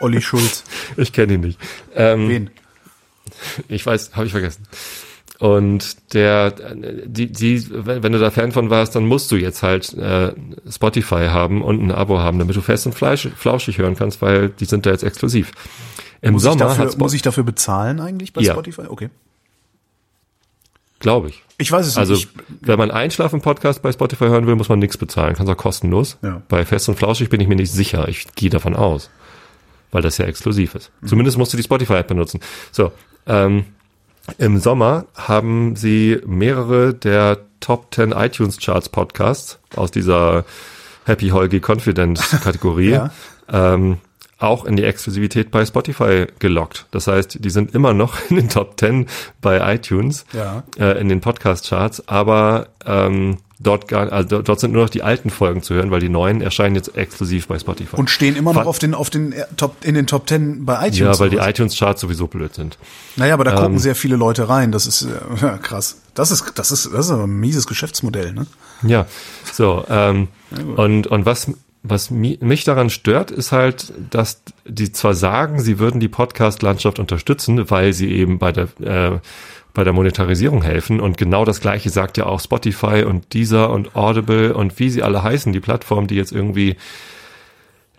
[0.00, 0.64] Olli Schulz.
[0.96, 1.58] Ich kenne ihn nicht.
[1.94, 2.50] Ähm, Wen?
[3.68, 4.66] Ich weiß, habe ich vergessen.
[5.38, 9.94] Und der, die, die, wenn du da Fan von warst, dann musst du jetzt halt
[9.94, 10.34] äh,
[10.68, 14.50] Spotify haben und ein Abo haben, damit du fest und fleisch, flauschig hören kannst, weil
[14.50, 15.52] die sind da jetzt exklusiv.
[16.20, 18.52] Im muss Sommer ich dafür, muss ich dafür bezahlen eigentlich bei ja.
[18.52, 18.82] Spotify?
[18.88, 19.08] Okay.
[21.00, 21.42] Glaube ich.
[21.58, 22.28] Ich weiß es also, nicht.
[22.36, 25.34] Also, wenn man Einschlafen-Podcast bei Spotify hören will, muss man nichts bezahlen.
[25.34, 26.18] Kannst auch kostenlos.
[26.22, 26.42] Ja.
[26.48, 28.06] Bei Fest und Flauschig bin ich mir nicht sicher.
[28.08, 29.10] Ich gehe davon aus.
[29.90, 30.92] Weil das ja exklusiv ist.
[31.00, 31.06] Mhm.
[31.08, 32.40] Zumindest musst du die Spotify-App benutzen.
[32.70, 32.92] So,
[33.26, 33.64] ähm,
[34.38, 40.44] im Sommer haben sie mehrere der Top 10 iTunes Charts Podcasts aus dieser
[41.04, 43.10] Happy Holgi Confident Kategorie ja.
[43.50, 43.98] ähm,
[44.40, 46.86] auch in die Exklusivität bei Spotify gelockt.
[46.90, 49.06] Das heißt, die sind immer noch in den Top 10
[49.40, 50.64] bei iTunes, ja.
[50.78, 55.28] äh, in den Podcast-Charts, aber ähm, dort, gar, also dort sind nur noch die alten
[55.28, 57.96] Folgen zu hören, weil die neuen erscheinen jetzt exklusiv bei Spotify.
[57.96, 60.88] Und stehen immer noch auf den, auf den äh, Top, in den Top 10 bei
[60.88, 60.98] iTunes.
[60.98, 62.78] Ja, weil die iTunes-Charts sowieso blöd sind.
[63.16, 64.72] Naja, aber da gucken ähm, sehr viele Leute rein.
[64.72, 66.00] Das ist äh, krass.
[66.14, 68.46] Das ist, das ist, das ist ein mieses Geschäftsmodell, ne?
[68.82, 69.06] Ja,
[69.52, 69.84] so.
[69.88, 70.28] Ähm,
[70.76, 71.50] und, und was
[71.82, 77.70] was mich daran stört, ist halt, dass die zwar sagen, sie würden die Podcast-Landschaft unterstützen,
[77.70, 79.18] weil sie eben bei der äh,
[79.72, 83.94] bei der Monetarisierung helfen und genau das gleiche sagt ja auch Spotify und Deezer und
[83.94, 86.76] Audible und wie sie alle heißen, die Plattformen, die jetzt irgendwie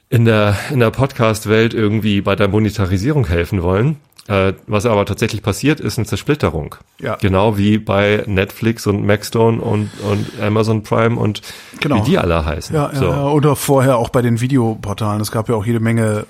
[0.10, 3.98] in der in der Podcast-Welt irgendwie bei der Monetarisierung helfen wollen.
[4.28, 6.76] Äh, was aber tatsächlich passiert, ist eine Zersplitterung.
[7.00, 7.16] Ja.
[7.16, 11.42] Genau wie bei Netflix und Maxstone und, und Amazon Prime und
[11.80, 11.98] genau.
[11.98, 12.76] wie die alle heißen.
[12.76, 13.06] Ja, so.
[13.06, 15.22] ja, oder vorher auch bei den Videoportalen.
[15.22, 16.28] Es gab ja auch jede Menge,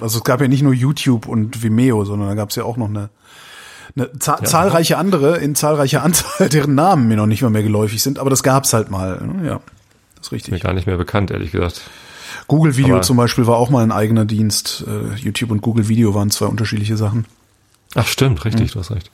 [0.00, 2.76] also es gab ja nicht nur YouTube und Vimeo, sondern da gab es ja auch
[2.76, 3.08] noch eine,
[3.96, 4.44] eine za ja.
[4.44, 8.28] zahlreiche andere in zahlreicher Anzahl, deren Namen mir noch nicht mal mehr geläufig sind, aber
[8.28, 9.18] das gab's halt mal.
[9.22, 9.48] Ne?
[9.48, 9.60] Ja,
[10.16, 10.52] das ist richtig.
[10.52, 11.80] Mir gar nicht mehr bekannt, ehrlich gesagt.
[12.50, 14.84] Google Video Aber zum Beispiel war auch mal ein eigener Dienst.
[14.84, 17.26] Uh, YouTube und Google Video waren zwei unterschiedliche Sachen.
[17.94, 18.72] Ach stimmt, richtig, mhm.
[18.72, 19.08] du hast recht.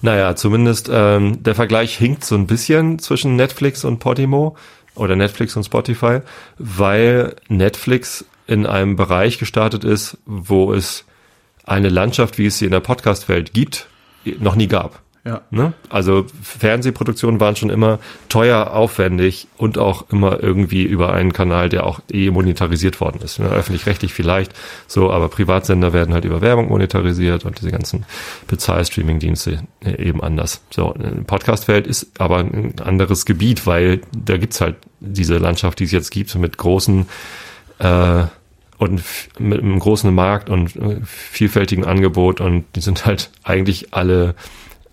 [0.00, 4.56] Naja, zumindest ähm, der Vergleich hinkt so ein bisschen zwischen Netflix und Podimo
[4.96, 6.18] oder Netflix und Spotify,
[6.58, 11.04] weil Netflix in einem Bereich gestartet ist, wo es
[11.62, 13.86] eine Landschaft, wie es sie in der Podcast-Welt gibt,
[14.40, 15.00] noch nie gab.
[15.24, 15.42] Ja.
[15.50, 15.72] Ne?
[15.88, 21.86] Also Fernsehproduktionen waren schon immer teuer, aufwendig und auch immer irgendwie über einen Kanal, der
[21.86, 23.38] auch eh monetarisiert worden ist.
[23.38, 23.48] Ne?
[23.48, 24.52] Öffentlich-rechtlich vielleicht
[24.88, 28.04] so, aber Privatsender werden halt über Werbung monetarisiert und diese ganzen
[28.48, 30.60] Bezahl-Streaming-Dienste äh, eben anders.
[30.70, 30.92] So,
[31.26, 36.10] Podcast-Welt ist aber ein anderes Gebiet, weil da gibt's halt diese Landschaft, die es jetzt
[36.10, 37.06] gibt, mit großen
[37.78, 38.24] äh,
[38.78, 39.04] und
[39.38, 44.34] mit einem großen Markt und äh, vielfältigen Angebot und die sind halt eigentlich alle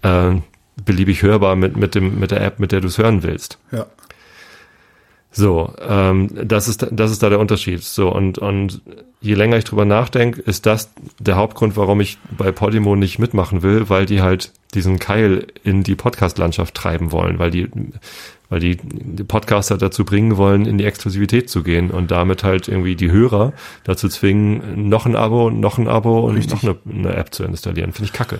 [0.02, 0.36] äh,
[0.84, 3.60] beliebig hörbar mit, mit, dem, mit der App, mit der du es hören willst.
[3.72, 3.86] Ja.
[5.32, 7.84] So, ähm, das ist das ist da der Unterschied.
[7.84, 8.82] So und und
[9.22, 13.62] je länger ich drüber nachdenke, ist das der Hauptgrund, warum ich bei Podimo nicht mitmachen
[13.62, 17.70] will, weil die halt diesen Keil in die Podcast-Landschaft treiben wollen, weil die
[18.50, 18.78] weil die,
[19.26, 23.54] Podcaster dazu bringen wollen, in die Exklusivität zu gehen und damit halt irgendwie die Hörer
[23.84, 26.64] dazu zwingen, noch ein Abo, noch ein Abo und Richtig.
[26.64, 27.94] noch eine, eine App zu installieren.
[27.94, 28.40] Finde ich kacke.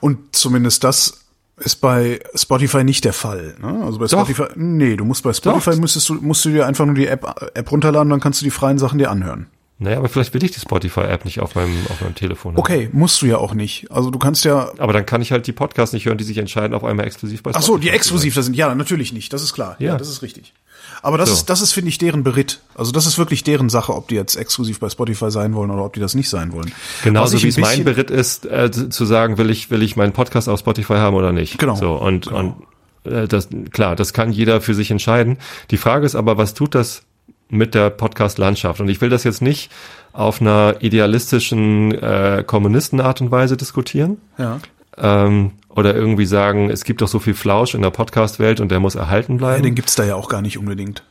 [0.00, 1.20] Und zumindest das
[1.58, 3.56] Ist bei Spotify nicht der Fall.
[3.58, 3.82] Ne?
[3.82, 4.26] Also bei Doch.
[4.26, 5.78] Spotify, nee, du musst bei Spotify Doch.
[5.78, 8.50] müsstest du, musst du dir einfach nur die App, App runterladen, dann kannst du die
[8.50, 9.46] freien Sachen dir anhören.
[9.78, 12.58] Naja, aber vielleicht will ich die Spotify-App nicht auf meinem, auf meinem Telefon haben.
[12.60, 13.90] Okay, musst du ja auch nicht.
[13.90, 16.38] Also du kannst ja, Aber dann kann ich halt die Podcasts nicht hören, die sich
[16.38, 17.72] entscheiden, auf einmal exklusiv bei ach Spotify.
[17.72, 18.54] so, die exklusiv da sind.
[18.56, 19.32] Ja, natürlich nicht.
[19.34, 19.76] Das ist klar.
[19.78, 19.96] Ja, Ja.
[19.98, 20.54] das ist richtig.
[21.02, 21.34] Aber das So.
[21.34, 22.60] ist, das ist, finde ich, deren Beritt.
[22.74, 25.84] Also das ist wirklich deren Sache, ob die jetzt exklusiv bei Spotify sein wollen oder
[25.84, 26.72] ob die das nicht sein wollen.
[27.04, 30.48] Genauso wie es mein Beritt ist, äh, zu sagen, will ich, will ich meinen Podcast
[30.48, 31.58] auf Spotify haben oder nicht.
[31.58, 31.76] Genau.
[31.76, 32.56] So, und, Genau.
[33.04, 35.36] und äh, das, klar, das kann jeder für sich entscheiden.
[35.70, 37.02] Die Frage ist aber, was tut das
[37.48, 38.80] mit der Podcast-Landschaft?
[38.80, 39.70] Und ich will das jetzt nicht
[40.12, 44.18] auf einer idealistischen äh, Kommunistenart und Weise diskutieren.
[44.38, 44.60] Ja.
[44.96, 48.80] Ähm, oder irgendwie sagen, es gibt doch so viel Flausch in der Podcast-Welt und der
[48.80, 49.62] muss erhalten ja bleiben.
[49.62, 51.02] den gibt's da ja auch gar nicht unbedingt.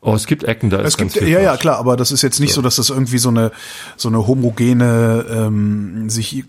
[0.00, 1.60] Oh, es gibt Ecken, da ist Es gibt, ganz viel ja, ja, Flausch.
[1.60, 3.50] klar, aber das ist jetzt nicht so, dass das irgendwie so eine,
[3.96, 6.44] so eine homogene, ähm, sich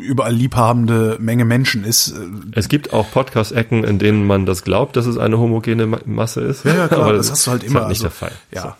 [0.00, 2.14] überall liebhabende Menge Menschen ist.
[2.52, 6.40] Es gibt auch Podcast-Ecken, in denen man das glaubt, dass es eine homogene Ma- Masse
[6.40, 6.64] ist.
[6.64, 7.80] Ja, ja, klar, Aber das hast du halt ist immer.
[7.88, 8.32] nicht also, der Fall.
[8.50, 8.76] Ja.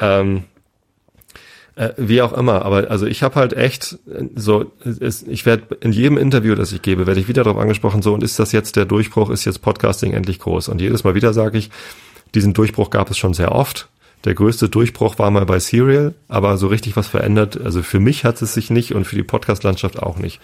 [0.00, 0.44] Ähm,
[1.76, 5.76] äh, wie auch immer, aber also ich habe halt echt äh, so, es, ich werde
[5.80, 8.52] in jedem Interview, das ich gebe, werde ich wieder darauf angesprochen, so und ist das
[8.52, 10.68] jetzt der Durchbruch, ist jetzt Podcasting endlich groß?
[10.68, 11.70] Und jedes Mal wieder sage ich,
[12.34, 13.88] diesen Durchbruch gab es schon sehr oft.
[14.24, 18.24] Der größte Durchbruch war mal bei Serial, aber so richtig was verändert, also für mich
[18.24, 20.40] hat es sich nicht und für die Podcast-Landschaft auch nicht.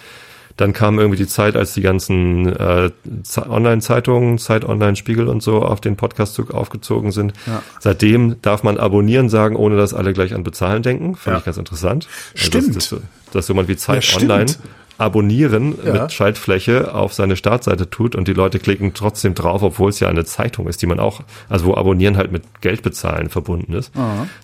[0.57, 2.91] Dann kam irgendwie die Zeit, als die ganzen äh,
[3.23, 7.33] Ze- Online-Zeitungen, Zeit Online, Spiegel und so auf den Podcastzug aufgezogen sind.
[7.47, 7.63] Ja.
[7.79, 11.15] Seitdem darf man abonnieren sagen, ohne dass alle gleich an Bezahlen denken.
[11.17, 11.39] Fand Ja.
[11.39, 12.09] ich ganz interessant.
[12.35, 12.77] Stimmt.
[12.77, 13.01] dass, dass,
[13.33, 14.31] dass jemand wie Zeit Ja, stimmt.
[14.33, 14.53] Online
[15.01, 15.93] abonnieren Ja.
[16.03, 20.09] mit Schaltfläche auf seine Startseite tut und die Leute klicken trotzdem drauf, obwohl es ja
[20.09, 23.93] eine Zeitung ist, die man auch, also wo Abonnieren halt mit Geld bezahlen verbunden ist.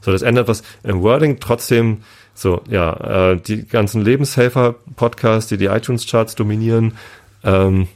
[0.03, 1.99] So, das ändert was im Wording trotzdem
[2.35, 6.93] so, ja, äh, die ganzen Lebenshelfer-Podcasts, die die iTunes-Charts dominieren,
[7.45, 7.87] ähm, äh,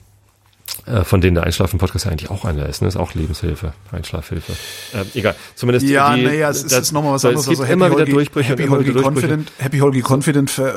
[1.05, 2.89] von denen der Einschlafen-Podcast ja eigentlich auch einer ist, ne?
[2.89, 4.53] Ist auch Lebenshilfe, Einschlafhilfe.
[4.95, 7.45] Ähm, egal, zumindest Ja, die, naja, es das- ist nochmal was anderes.
[7.47, 9.27] Es gibt also immer wieder Holgi- Durchbrüche Happy Holgi wieder Durchbrüche.
[9.29, 10.73] Confident, Happy Holgi Confident äh,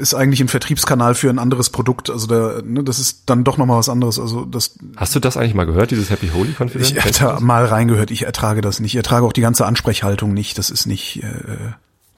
[0.00, 2.10] ist eigentlich ein Vertriebskanal für ein anderes Produkt.
[2.10, 4.18] Also der, ne, das ist dann doch nochmal was anderes.
[4.18, 6.92] Also das, Hast du das eigentlich mal gehört, dieses Happy Holy Confidence?
[6.92, 8.10] ich habe mal reingehört.
[8.10, 8.92] Ich ertrage das nicht.
[8.92, 10.58] Ich ertrage auch die ganze Ansprechhaltung nicht.
[10.58, 11.26] Das ist nicht, äh,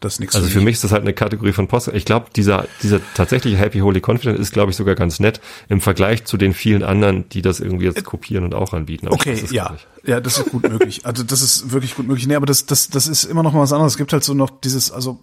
[0.01, 1.89] das ist nichts Also für mich ist das halt eine Kategorie von Post.
[1.89, 5.81] Ich glaube, dieser, dieser tatsächliche Happy Holy Confident ist, glaube ich, sogar ganz nett im
[5.81, 9.07] Vergleich zu den vielen anderen, die das irgendwie jetzt kopieren und auch anbieten.
[9.07, 9.73] Aber Okay, ja.
[9.73, 9.87] nicht.
[10.05, 11.05] Ja, das ist gut möglich.
[11.05, 12.27] Also das ist wirklich gut möglich.
[12.27, 13.95] Nee, aber das, das, das ist immer noch mal was anderes.
[13.95, 15.19] Es gibt halt so noch dieses, also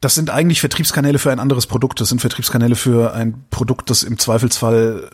[0.00, 2.00] das sind eigentlich Vertriebskanäle für ein anderes Produkt.
[2.00, 5.08] Das sind Vertriebskanäle für ein Produkt, das im Zweifelsfall,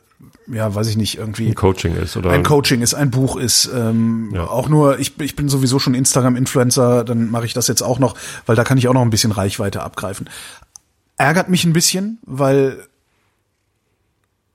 [0.52, 3.70] ja, weiß ich nicht, irgendwie Ein Coaching ist oder ein Coaching ist, ein Buch ist,
[3.74, 4.46] ähm, Ja.
[4.46, 8.16] auch nur, ich, ich bin sowieso schon Instagram-Influencer, dann mache ich das jetzt auch noch,
[8.46, 10.28] weil da kann ich auch noch ein bisschen Reichweite abgreifen.
[11.16, 12.78] Ärgert mich ein bisschen, weil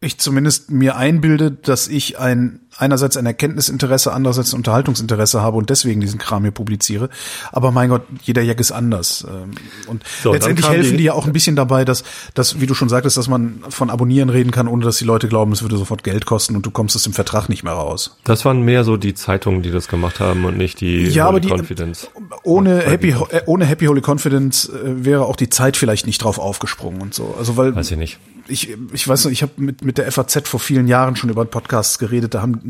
[0.01, 5.69] ich zumindest mir einbilde, dass ich ein einerseits ein Erkenntnisinteresse, andererseits ein Unterhaltungsinteresse habe und
[5.69, 7.09] deswegen diesen Kram hier publiziere.
[7.51, 9.25] Aber mein Gott, jeder Jack ist anders.
[9.29, 9.51] Ähm,
[9.87, 12.73] Und So, letztendlich helfen die- die ja auch ein bisschen dabei, dass, dass, wie du
[12.73, 15.77] schon sagtest, dass man von Abonnieren reden kann, ohne dass die Leute glauben, es würde
[15.77, 18.17] sofort Geld kosten und du kommst aus dem Vertrag nicht mehr raus.
[18.23, 21.33] Das waren mehr so die Zeitungen, die das gemacht haben und nicht die Ja, aber
[21.33, 22.07] Holy die- Confidence.
[22.43, 26.39] Ohne Happy, äh, ohne Happy Holy Confidence äh, wäre auch die Zeit vielleicht nicht drauf
[26.39, 27.35] aufgesprungen und so.
[27.37, 28.19] Also weil Weiß ich nicht.
[28.47, 31.45] ich, ich weiß noch, ich habe mit, mit der FAZ vor vielen Jahren schon über
[31.45, 32.33] Podcasts geredet.
[32.33, 32.61] Da haben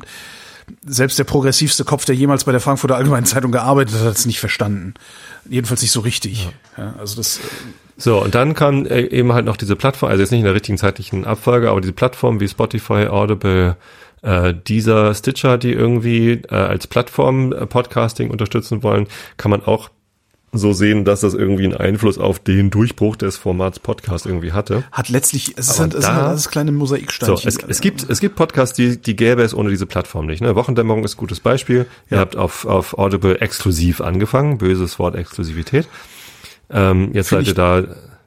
[0.86, 4.26] selbst der progressivste Kopf, der jemals bei der Frankfurter Allgemeinen Zeitung gearbeitet hat, hat es
[4.26, 4.96] nicht verstanden.
[5.50, 6.50] Jedenfalls nicht so richtig.
[6.78, 6.96] Ja.
[6.98, 7.42] also das, äh,
[7.98, 10.56] So, und dann kam äh, eben halt noch diese Plattform, also jetzt nicht in der
[10.56, 13.78] richtigen zeitlichen Abfolge, aber diese Plattform wie Spotify, Audible,
[14.22, 19.90] äh, dieser Stitcher, die irgendwie äh, als Plattform äh, Podcasting unterstützen wollen, kann man auch
[20.58, 24.84] so sehen, dass das irgendwie einen Einfluss auf den Durchbruch des Formats Podcast irgendwie hatte.
[24.92, 27.48] hat letztlich, es ist, halt, es da- halt alles kleine So, Mosaiksteinchen.
[27.48, 30.42] es, es gibt es gibt Podcasts, die die gäbe es ohne diese Plattform nicht.
[30.42, 30.56] Ne?
[30.56, 31.86] Wochendämmerung ist ein gutes Beispiel.
[32.10, 35.88] Ihr habt auf auf Audible exklusiv angefangen, böses Wort Exklusivität.
[36.70, 37.84] Ähm, jetzt Find seid ihr da.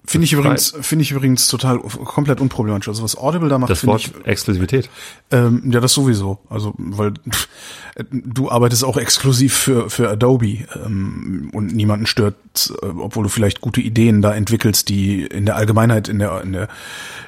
[0.08, 2.88] Finde ich übrigens, finde ich übrigens total komplett unproblematisch.
[2.88, 4.88] Also was Audible da macht, Das finde Wort ich, Exklusivität.
[5.30, 6.38] ähm, ja, das sowieso.
[6.48, 7.48] Also, weil pff,
[8.10, 12.36] du arbeitest auch exklusiv für, für Adobe ähm, und niemanden stört,
[12.82, 16.52] äh, obwohl du vielleicht gute Ideen da entwickelst, die in der Allgemeinheit, in der, in
[16.52, 16.68] der,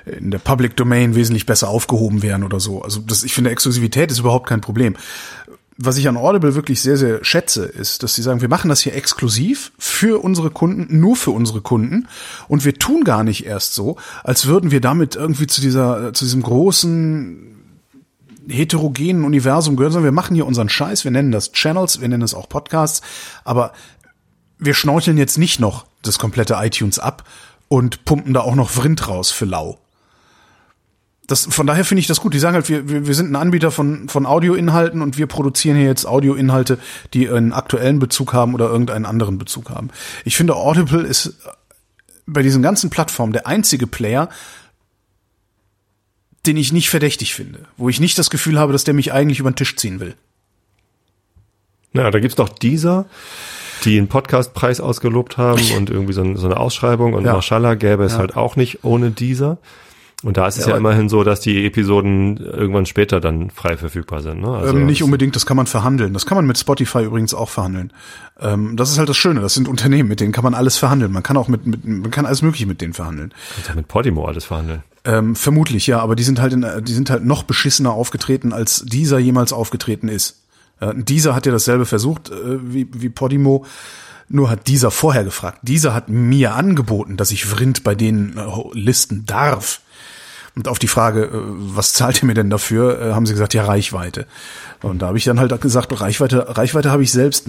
[0.07, 2.83] in der Public Domain wesentlich besser aufgehoben wären oder so.
[2.83, 4.97] Also das, ich finde, Exklusivität ist überhaupt kein Problem.
[5.83, 8.83] Was ich an Audible wirklich sehr, sehr schätze, ist, dass sie sagen, wir machen das
[8.83, 12.07] hier exklusiv für unsere Kunden, nur für unsere Kunden.
[12.49, 16.27] Und wir tun gar nicht erst so, als würden wir damit irgendwie zu dieser, zu
[16.27, 17.51] diesem großen
[18.47, 22.25] heterogenen Universum gehören, sondern wir machen hier unseren Scheiß, wir nennen das Channels, wir nennen
[22.25, 23.01] es auch Podcasts,
[23.45, 23.73] aber
[24.59, 27.25] wir schnorcheln jetzt nicht noch das komplette iTunes ab
[27.69, 29.79] und pumpen da auch noch Vrind raus für lau.
[31.31, 32.35] Das, von daher finde ich das gut.
[32.35, 35.77] Die sagen halt, wir, wir, wir sind ein Anbieter von, von Audioinhalten und wir produzieren
[35.77, 36.79] hier jetzt Audioinhalte,
[37.15, 39.91] die einen aktuellen Bezug haben oder irgendeinen anderen Bezug haben.
[40.25, 41.35] Ich finde, Audible ist
[42.27, 44.29] bei diesen ganzen Plattformen der einzige Player,
[46.47, 49.41] den ich nicht verdächtig finde, wo ich nicht das Gefühl habe, dass der mich eigentlich
[49.41, 50.15] über den Tisch ziehen will.
[51.93, 53.07] Na, da gibt's doch dieser,
[53.85, 57.35] die einen Podcastpreis ausgelobt haben und irgendwie so, ein, so eine Ausschreibung und Ja.
[57.35, 58.19] Mashallah gäbe es Ja.
[58.19, 59.59] halt auch nicht ohne dieser.
[60.23, 63.79] Und da ist es Ja, ja, immerhin so, dass die Episoden irgendwann später dann frei
[63.79, 64.43] verfügbar sind.
[64.43, 64.49] Ne?
[64.49, 66.13] Also ähm, nicht unbedingt, das kann man verhandeln.
[66.13, 67.93] Das kann man mit Spotify übrigens auch verhandeln.
[68.39, 69.41] Ähm, das ist halt das Schöne.
[69.41, 71.11] Das sind Unternehmen, mit denen kann man alles verhandeln.
[71.13, 73.33] Man kann auch mit, mit man kann alles Mögliche mit denen verhandeln.
[73.55, 74.83] Kannst ja mit Podimo alles verhandeln.
[75.05, 78.85] Ähm, vermutlich, ja, aber die sind halt in, die sind halt noch beschissener aufgetreten, als
[78.85, 80.43] dieser jemals aufgetreten ist.
[80.81, 83.65] Äh, dieser hat ja dasselbe versucht äh, wie, wie Podimo,
[84.29, 85.61] nur hat dieser vorher gefragt.
[85.63, 89.81] Dieser hat mir angeboten, dass ich Vrind bei denen äh, listen darf.
[90.57, 93.55] Und auf die Frage, äh, was zahlt ihr mir denn dafür, äh, haben sie gesagt,
[93.55, 94.27] ja, Reichweite.
[94.83, 97.47] Und da habe ich dann halt gesagt, Reichweite, Reichweite habe ich selbst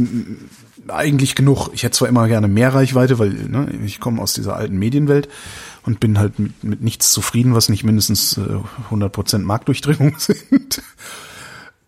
[0.88, 1.70] eigentlich genug.
[1.74, 5.30] Ich hätte zwar immer gerne mehr Reichweite, weil ne, ich komme aus dieser alten Medienwelt
[5.84, 10.82] und bin halt mit, mit nichts zufrieden, was nicht mindestens äh, 100% Marktdurchdringung sind.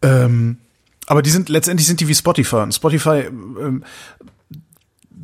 [0.02, 0.58] ähm,
[1.06, 2.58] aber die sind letztendlich sind die wie Spotify.
[2.58, 3.28] Und Spotify,
[3.62, 3.84] ähm,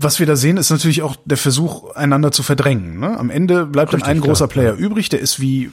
[0.01, 2.99] was wir da sehen, ist natürlich auch der Versuch, einander zu verdrängen.
[2.99, 3.17] Ne?
[3.19, 5.71] Am Ende bleibt dann Richtig, ein großer klar, Player übrig, der ist wie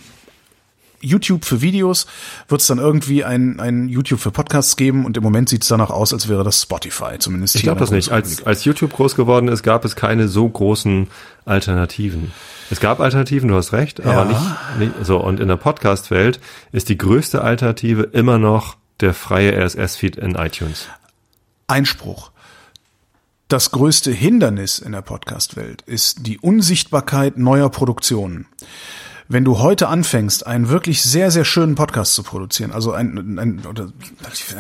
[1.01, 2.07] YouTube für Videos,
[2.49, 5.69] wird es dann irgendwie ein, ein YouTube für Podcasts geben und im Moment sieht es
[5.69, 8.11] danach aus, als wäre das Spotify, zumindest Ich glaube das nicht.
[8.11, 11.07] Als, als YouTube groß geworden ist, gab es keine so großen
[11.45, 12.33] Alternativen.
[12.71, 14.07] Es gab Alternativen, du hast recht, Ja.
[14.23, 15.19] aber nicht, nicht so.
[15.19, 16.41] Und in der Podcast-Welt
[16.73, 20.89] ist die größte Alternative immer noch der freie RSS-Feed in iTunes.
[21.69, 22.31] Einspruch.
[23.49, 28.47] Das größte Hindernis in der Podcast-Welt ist die Unsichtbarkeit neuer Produktionen.
[29.29, 33.67] Wenn du heute anfängst, einen wirklich sehr, sehr schönen Podcast zu produzieren, also ein, ein,
[33.67, 33.93] oder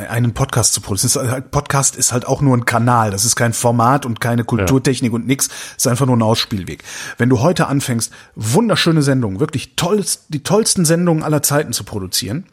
[0.09, 3.35] einen Podcast zu produzieren, ist halt- Podcast ist halt auch nur ein Kanal, das ist
[3.35, 6.85] kein Format und keine Kulturtechnik und nix, ist einfach nur ein Ausspielweg.
[7.18, 12.44] Wenn du heute anfängst, wunderschöne Sendungen, wirklich tollst, die tollsten Sendungen aller Zeiten zu produzieren,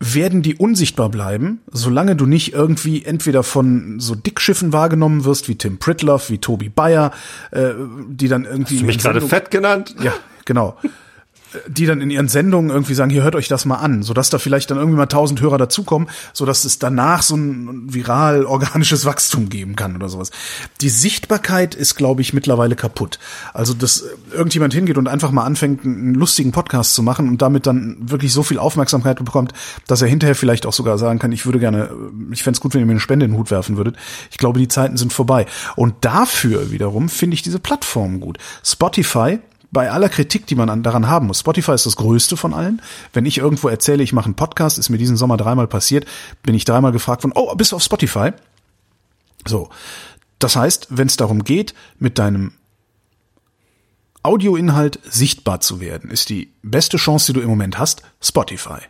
[0.00, 5.56] werden die unsichtbar bleiben, solange du nicht irgendwie entweder von so Dickschiffen wahrgenommen wirst, wie
[5.56, 7.12] Tim Pritloff, wie Tobi Bayer,
[7.50, 7.72] äh,
[8.08, 9.94] die dann irgendwie Hast du mich gerade fett genannt?
[10.02, 10.76] ja, genau.
[11.66, 14.38] Die dann in ihren Sendungen irgendwie sagen, hier hört euch das mal an, sodass da
[14.38, 19.48] vielleicht dann irgendwie mal tausend Hörer dazukommen, sodass es danach so ein viral organisches Wachstum
[19.48, 20.30] geben kann oder sowas.
[20.80, 23.18] Die Sichtbarkeit ist, glaube ich, mittlerweile kaputt.
[23.54, 27.66] Also, dass irgendjemand hingeht und einfach mal anfängt, einen lustigen Podcast zu machen und damit
[27.66, 29.52] dann wirklich so viel Aufmerksamkeit bekommt,
[29.86, 31.90] dass er hinterher vielleicht auch sogar sagen kann, ich würde gerne,
[32.30, 33.96] ich fände es gut, wenn ihr mir eine Spende in den Hut werfen würdet.
[34.30, 35.46] Ich glaube, die Zeiten sind vorbei.
[35.76, 38.38] Und dafür wiederum finde ich diese Plattform gut.
[38.62, 39.38] Spotify
[39.70, 42.80] bei aller Kritik, die man an, daran haben muss, Spotify ist das größte von allen.
[43.12, 46.06] Wenn ich irgendwo erzähle, ich mache einen Podcast, ist mir diesen Sommer dreimal passiert,
[46.42, 48.30] bin ich dreimal gefragt von, oh, bist du auf Spotify?
[49.46, 49.68] So.
[50.38, 52.52] Das heißt, wenn es darum geht, mit deinem
[54.22, 58.80] Audioinhalt sichtbar zu werden, ist die beste Chance, die du im Moment hast, Spotify.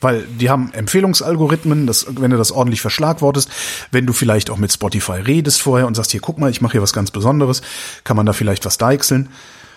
[0.00, 3.50] Weil die haben Empfehlungsalgorithmen, das, wenn du das ordentlich verschlagwortest,
[3.90, 6.72] wenn du vielleicht auch mit Spotify redest vorher und sagst, hier, guck mal, ich mache
[6.72, 7.60] hier was ganz Besonderes,
[8.04, 9.28] kann man da vielleicht was deichseln,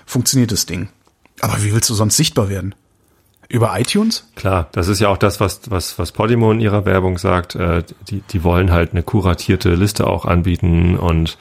[0.05, 0.89] funktioniert das Ding.
[1.41, 2.75] Aber wie willst du sonst sichtbar werden?
[3.49, 4.27] Über iTunes?
[4.35, 7.55] Klar, das ist ja auch das, was, was, was Podimo in ihrer Werbung sagt.
[7.55, 11.37] Äh, die, die wollen halt eine kuratierte Liste auch anbieten und,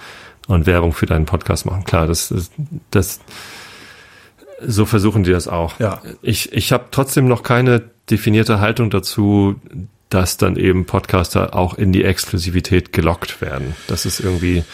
[0.46, 1.84] und Werbung für deinen Podcast machen.
[1.84, 2.50] Klar, das, das,
[2.90, 3.20] das
[4.66, 5.78] so versuchen die das auch.
[5.80, 6.02] Ja.
[6.20, 9.56] Ich, ich habe trotzdem noch keine definierte Haltung dazu,
[10.08, 13.74] dass dann eben Podcaster auch in die Exklusivität gelockt werden.
[13.86, 14.64] Das ist irgendwie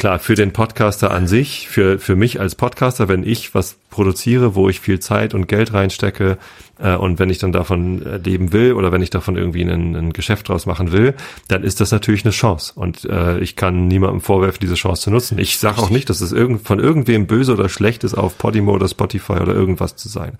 [0.00, 4.54] klar für den Podcaster an sich, für, für mich als Podcaster, wenn ich was produziere,
[4.54, 6.38] wo ich viel Zeit und Geld reinstecke
[6.96, 10.12] und wenn ich dann davon äh, leben will oder wenn ich davon irgendwie ein, ein
[10.12, 11.14] Geschäft draus machen will,
[11.48, 15.10] dann ist das natürlich eine Chance und äh, ich kann niemandem vorwerfen, diese Chance zu
[15.10, 15.38] nutzen.
[15.38, 18.72] Ich sage auch nicht, dass es irgend, von irgendwem böse oder schlecht ist, auf Podimo
[18.72, 20.38] oder Spotify oder irgendwas zu sein.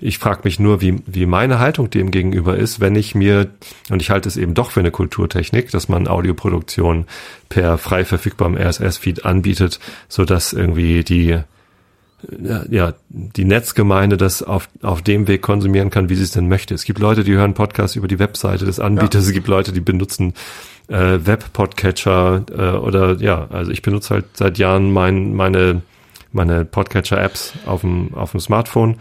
[0.00, 3.48] Ich frage mich nur, wie, wie meine Haltung dem gegenüber ist, wenn ich mir,
[3.90, 7.06] und ich halte es eben doch für eine Kulturtechnik, dass man Audioproduktion
[7.48, 11.38] per frei verfügbarem RSS-Feed anbietet, so dass irgendwie die
[12.68, 16.74] ja, die Netzgemeinde das auf, auf dem Weg konsumieren kann, wie sie es denn möchte.
[16.74, 19.28] Es gibt Leute, die hören Podcasts über die Webseite des Anbieters, ja.
[19.28, 20.34] es gibt Leute, die benutzen
[20.88, 25.82] äh, Web-Podcatcher äh, oder ja, also ich benutze halt seit Jahren mein, meine,
[26.32, 28.96] meine Podcatcher-Apps auf dem, auf dem Smartphone.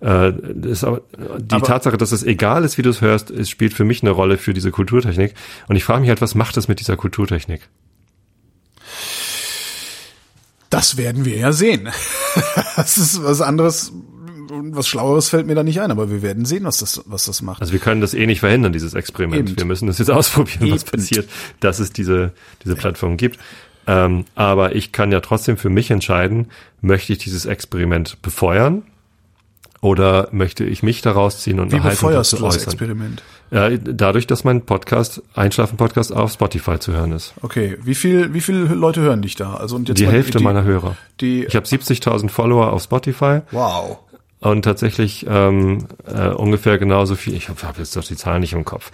[0.00, 0.32] Äh,
[0.66, 1.02] ist aber,
[1.38, 4.02] die aber Tatsache, dass es egal ist, wie du es hörst, es spielt für mich
[4.02, 5.34] eine Rolle für diese Kulturtechnik.
[5.68, 7.68] Und ich frage mich halt, was macht es mit dieser Kulturtechnik?
[10.70, 11.88] Das werden wir ja sehen.
[12.76, 13.92] das ist was anderes
[14.48, 17.42] was Schlaueres fällt mir da nicht ein, aber wir werden sehen, was das, was das
[17.42, 17.60] macht.
[17.60, 19.50] Also wir können das eh nicht verhindern, dieses Experiment.
[19.50, 19.58] Eben.
[19.58, 20.90] Wir müssen das jetzt ausprobieren, was Eben.
[20.92, 21.28] passiert,
[21.60, 22.32] dass es diese,
[22.64, 23.38] diese Plattform gibt.
[23.86, 26.48] Ähm, aber ich kann ja trotzdem für mich entscheiden,
[26.80, 28.82] möchte ich dieses Experiment befeuern
[29.80, 32.72] oder möchte ich mich daraus ziehen und Wie befeuerst du das äußern?
[32.72, 33.22] Experiment?
[33.50, 37.34] Ja, dadurch, dass mein Podcast, Einschlafen-Podcast auf Spotify zu hören ist.
[37.42, 39.54] Okay, wie viel, wie viele Leute hören dich da?
[39.54, 40.96] Also und jetzt Die mal Hälfte die, meiner Hörer.
[41.20, 43.98] Die, Ich habe 70.000 Follower auf Spotify wow.
[44.40, 47.34] und tatsächlich ähm, äh, ungefähr genauso viel.
[47.34, 48.90] Ich habe hab jetzt doch die Zahlen nicht im Kopf.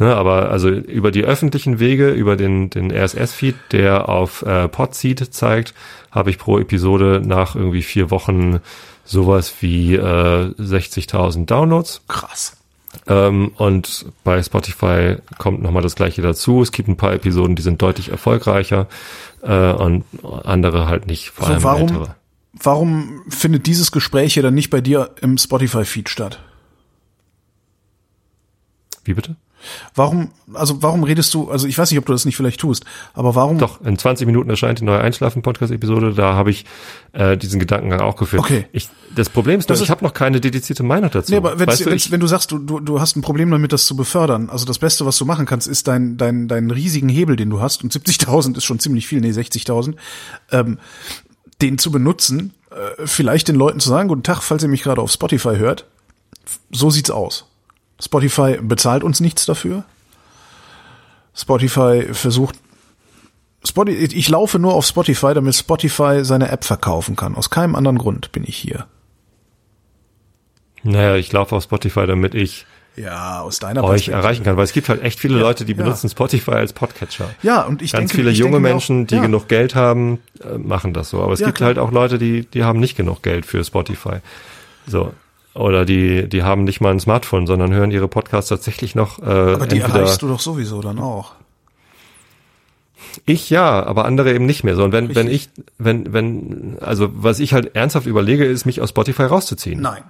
[0.00, 5.34] Ne, aber also über die öffentlichen Wege, über den, den RSS-Feed, der auf äh, Podseed
[5.34, 5.74] zeigt,
[6.12, 8.60] habe ich pro Episode nach irgendwie vier Wochen
[9.04, 12.02] sowas wie äh, 60.000 Downloads.
[12.06, 12.57] Krass.
[13.06, 16.62] Ähm, und bei Spotify kommt nochmal das gleiche dazu.
[16.62, 18.86] Es gibt ein paar Episoden, die sind deutlich erfolgreicher
[19.42, 20.04] äh, und
[20.44, 22.16] andere halt nicht, vor So, allem warum, ältere.
[22.52, 26.40] warum findet dieses Gespräch hier dann nicht bei dir im Spotify-Feed statt?
[29.04, 29.36] Wie bitte?
[29.94, 32.84] Warum, also warum redest du, also ich weiß nicht, ob du das nicht vielleicht tust,
[33.14, 33.58] aber warum?
[33.58, 36.14] Doch, in 20 Minuten erscheint die neue Einschlafen-Podcast-Episode.
[36.14, 36.64] Da habe ich
[37.12, 38.42] äh, diesen Gedankengang auch geführt.
[38.42, 38.66] Okay.
[38.72, 41.30] Ich, das Problem ist, nur, Das ist- ich habe noch keine dedizierte Meinung dazu.
[41.32, 43.22] Nee, aber wenn's, weißt du, wenn's, ich, wenn du sagst, du, du, du hast ein
[43.22, 46.48] Problem damit, das zu befördern, also das Beste, was du machen kannst, ist dein, dein,
[46.48, 49.94] deinen riesigen Hebel, den du hast, und 70.000 ist schon ziemlich viel, nee, 60.000,
[50.52, 50.78] ähm,
[51.62, 55.00] den zu benutzen, äh, vielleicht den Leuten zu sagen, guten Tag, falls ihr mich gerade
[55.00, 55.86] auf Spotify hört,
[56.70, 57.46] so sieht's aus.
[58.00, 59.84] Spotify bezahlt uns nichts dafür.
[61.34, 62.56] Spotify versucht,
[63.64, 67.34] Spotify, ich laufe nur auf Spotify, damit Spotify seine App verkaufen kann.
[67.34, 68.86] Aus keinem anderen Grund bin ich hier.
[70.82, 74.72] naja, ich laufe auf Spotify, damit ich Ja, aus deiner euch erreichen kann, weil es
[74.72, 75.78] gibt halt echt viele Leute, die ja.
[75.78, 77.30] benutzen Spotify als Podcatcher.
[77.42, 79.74] Ja, und ich Ganz denke, viele ich junge denke Menschen, auch, die ja, genug Geld
[79.74, 81.22] haben, äh, machen das so.
[81.22, 81.68] Aber es Ja, gibt klar.
[81.68, 84.18] halt auch Leute, die, die haben nicht genug Geld für Spotify.
[84.86, 85.12] So.
[85.58, 89.24] Oder die, die haben nicht mal ein Smartphone, sondern hören ihre Podcasts tatsächlich noch äh,
[89.24, 91.32] Aber die entweder erreichst du doch sowieso dann auch.
[93.26, 94.76] Ich ja, aber andere eben nicht mehr.
[94.76, 98.80] So, und wenn, wenn ich, wenn, wenn, also was ich halt ernsthaft überlege, ist, mich
[98.80, 99.80] aus Spotify rauszuziehen.
[99.80, 100.04] Nein.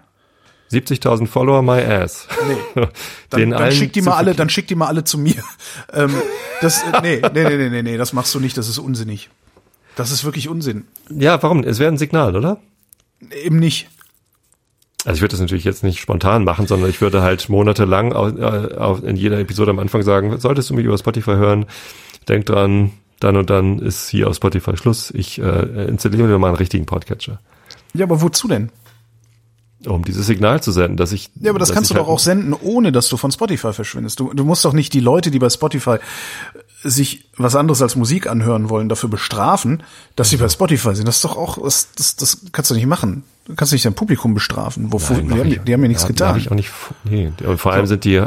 [0.71, 2.29] 70.000 Follower, my ass.
[2.47, 2.87] Nee.
[3.31, 5.43] Dann, dann schick die mal alle, dann schick die mal alle zu mir.
[5.95, 6.13] ähm,
[6.61, 9.31] das, nee, nee, nee, nee, nee, nee, das machst du nicht, das ist unsinnig.
[9.97, 10.85] Das ist wirklich Unsinn.
[11.11, 11.65] Ja, warum?
[11.65, 12.61] Es wäre ein Signal, oder?
[13.45, 13.89] Eben nicht.
[15.05, 18.29] Also ich würde das natürlich jetzt nicht spontan machen, sondern ich würde halt monatelang au-
[18.29, 21.67] äh, auf, in jeder Episode am Anfang sagen, solltest du mich über Spotify hören,
[22.29, 25.11] denk dran, dann und dann ist hier auf Spotify Schluss.
[25.13, 27.41] Ich äh, installiere mir mal einen richtigen Podcatcher,
[27.95, 28.71] Ja, aber wozu denn?
[29.87, 31.31] um dieses Signal zu senden, dass ich.
[31.41, 33.73] Ja, aber das kannst du ich doch halt- auch senden, ohne dass du von Spotify
[33.73, 34.19] verschwindest.
[34.19, 35.99] Du, du musst doch nicht die Leute, die bei Spotify
[36.83, 39.85] sich was anderes als Musik anhören wollen, dafür bestrafen,
[40.17, 41.07] dass sie bei Spotify sind.
[41.07, 43.23] Das ist doch auch, das, das, das kannst du nicht machen.
[43.49, 44.93] Du kannst nicht dein Publikum bestrafen.
[44.93, 46.37] Wofür, Nein, die, haben, ich- die haben ja nichts ja, getan.
[46.37, 46.71] Ich auch nicht,
[47.05, 48.23] nee, aber vor allem sind die,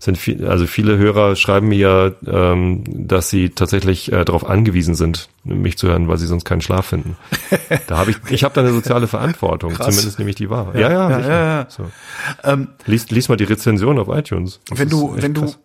[0.00, 5.28] sind viel, also viele Hörer schreiben mir, ähm, dass sie tatsächlich äh, darauf angewiesen sind,
[5.44, 7.16] mich zu hören, weil sie sonst keinen Schlaf finden.
[7.86, 9.86] Da habe ich, ich habe da eine soziale Verantwortung, Krass.
[9.94, 10.72] zumindest nehme ich die wahr.
[10.74, 11.66] Ja, ja, ja, ja, ja.
[11.68, 11.90] So.
[12.42, 14.60] Ähm, Lies, lies mal die Rezension auf iTunes.
[14.68, 15.58] Das wenn du, wenn du, krass.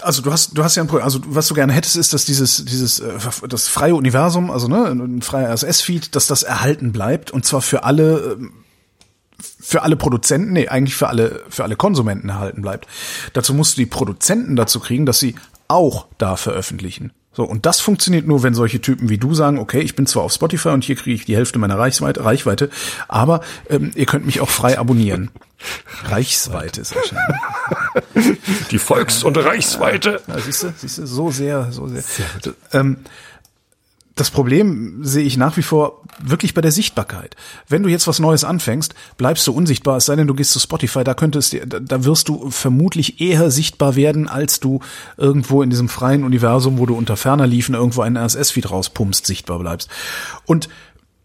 [0.00, 2.24] Also du hast, du hast ja ein Problem, also was du gerne hättest, ist, dass
[2.24, 3.12] dieses, dieses, äh,
[3.48, 7.84] das freie Universum, also ne, ein freier RSS-Feed, dass das erhalten bleibt und zwar für
[7.84, 8.52] alle, ähm,
[9.60, 12.86] für alle Produzenten, nee, eigentlich für alle, für alle Konsumenten erhalten bleibt.
[13.32, 15.34] Dazu musst du die Produzenten dazu kriegen, dass sie
[15.68, 17.12] auch da veröffentlichen.
[17.32, 20.22] So, und das funktioniert nur, wenn solche Typen wie du sagen, okay, ich bin zwar
[20.22, 22.70] auf Spotify und hier kriege ich die Hälfte meiner Reichweite, Reichweite
[23.08, 25.30] aber ähm, ihr könnt mich auch frei abonnieren.
[26.04, 28.38] Reichsweite ist wahrscheinlich.
[28.70, 30.20] Die Volks- und Reichsweite.
[30.26, 32.02] Ja, siehst du, siehst du, so sehr, so sehr.
[32.72, 32.98] Ähm,
[34.16, 37.36] das Problem sehe ich nach wie vor wirklich bei der Sichtbarkeit.
[37.68, 40.58] Wenn du jetzt was Neues anfängst, bleibst du unsichtbar, es sei denn, du gehst zu
[40.58, 44.80] Spotify, da könntest da wirst du vermutlich eher sichtbar werden, als du
[45.18, 49.58] irgendwo in diesem freien Universum, wo du unter ferner liefen irgendwo einen RSS-Feed rauspumpst, sichtbar
[49.58, 49.90] bleibst.
[50.46, 50.70] Und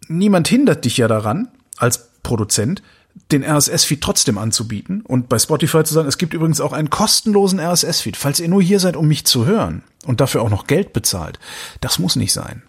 [0.09, 2.83] niemand hindert dich ja daran, als Produzent,
[3.31, 7.59] den RSS-Feed trotzdem anzubieten und bei Spotify zu sagen, es gibt übrigens auch einen kostenlosen
[7.59, 10.93] RSS-Feed, falls ihr nur hier seid, um mich zu hören und dafür auch noch Geld
[10.93, 11.39] bezahlt.
[11.81, 12.63] Das muss nicht sein.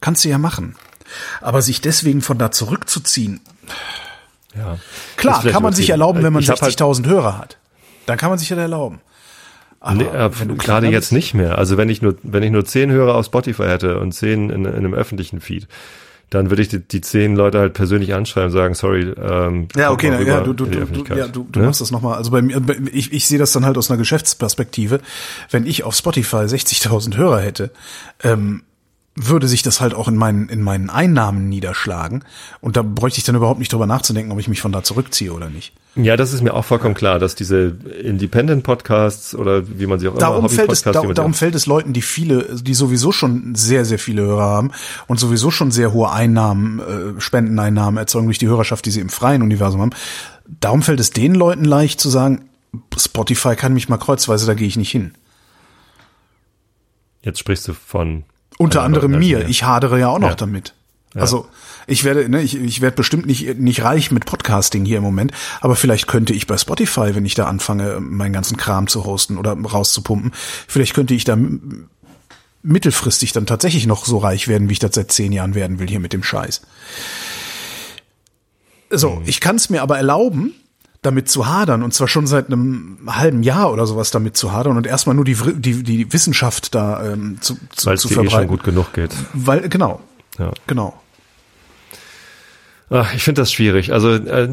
[0.00, 0.76] Kannst du ja machen.
[1.40, 3.40] Aber sich deswegen von da zurückzuziehen,
[4.56, 4.78] Ja.
[5.16, 7.58] klar, kann man sich erlauben, wenn man Ich hab halt- 60.000 Hörer hat.
[8.06, 9.00] Dann kann man sich das erlauben.
[9.80, 11.56] Aber Nee, äh, gerade jetzt nicht mehr.
[11.58, 14.64] Also wenn ich nur, wenn ich nur zehn Hörer auf Spotify hätte und zehn in,
[14.64, 15.68] in einem öffentlichen Feed,
[16.30, 19.90] dann würde ich die, die zehn Leute halt persönlich anschreiben und sagen, sorry, ähm, Ja,
[19.90, 20.78] okay, na, ja, du, du, du,
[21.14, 21.66] ja, du, du Ne?
[21.66, 22.16] machst das nochmal.
[22.16, 22.62] Also bei mir,
[22.92, 25.00] ich, ich sehe das dann halt aus einer Geschäftsperspektive.
[25.50, 27.70] Wenn ich auf Spotify 60.000 Hörer hätte,
[28.22, 28.62] ähm,
[29.26, 32.24] würde sich das halt auch in meinen, in meinen Einnahmen niederschlagen.
[32.60, 35.32] Und da bräuchte ich dann überhaupt nicht drüber nachzudenken, ob ich mich von da zurückziehe
[35.32, 35.72] oder nicht.
[35.96, 40.16] Ja, das ist mir auch vollkommen klar, dass diese Independent-Podcasts oder wie man sie auch
[40.16, 43.84] darum immer fällt es, da, darum fällt es Leuten, die viele, die sowieso schon sehr,
[43.84, 44.70] sehr viele Hörer haben
[45.08, 49.08] und sowieso schon sehr hohe Einnahmen, äh, Spendeneinnahmen erzeugen durch die Hörerschaft, die sie im
[49.08, 49.92] freien Universum haben.
[50.46, 52.48] Darum fällt es den Leuten leicht zu sagen,
[52.96, 55.12] Spotify kann mich mal kreuzweise, da gehe ich nicht hin.
[57.22, 58.24] Jetzt sprichst du von
[58.60, 59.38] Unter anderen anderem mir.
[59.38, 59.48] mir.
[59.48, 60.34] Ich hadere ja auch noch Ja.
[60.34, 60.74] damit.
[61.14, 61.48] Also
[61.88, 65.32] ich werde, ne, ich, ich werde bestimmt nicht nicht reich mit Podcasting hier im Moment,
[65.60, 69.38] aber vielleicht könnte ich bei Spotify, wenn ich da anfange, meinen ganzen Kram zu hosten
[69.38, 70.32] oder rauszupumpen,
[70.68, 71.36] vielleicht könnte ich da
[72.62, 75.88] mittelfristig dann tatsächlich noch so reich werden, wie ich das seit zehn Jahren werden will
[75.88, 76.60] hier mit dem Scheiß.
[78.90, 80.54] So, ich kann es mir aber erlauben,
[81.02, 84.76] damit zu hadern und zwar schon seit einem halben Jahr oder sowas damit zu hadern
[84.76, 88.12] und erstmal nur die die, die Wissenschaft da ähm, zu, zu, weil es zu dir
[88.12, 88.48] eh schon verbreiten.
[88.48, 89.10] gut genug geht.
[89.32, 90.00] Weil, genau,
[90.38, 90.50] Ja.
[90.66, 91.00] genau.
[92.92, 93.92] Ach, ich finde das schwierig.
[93.92, 94.48] Also äh,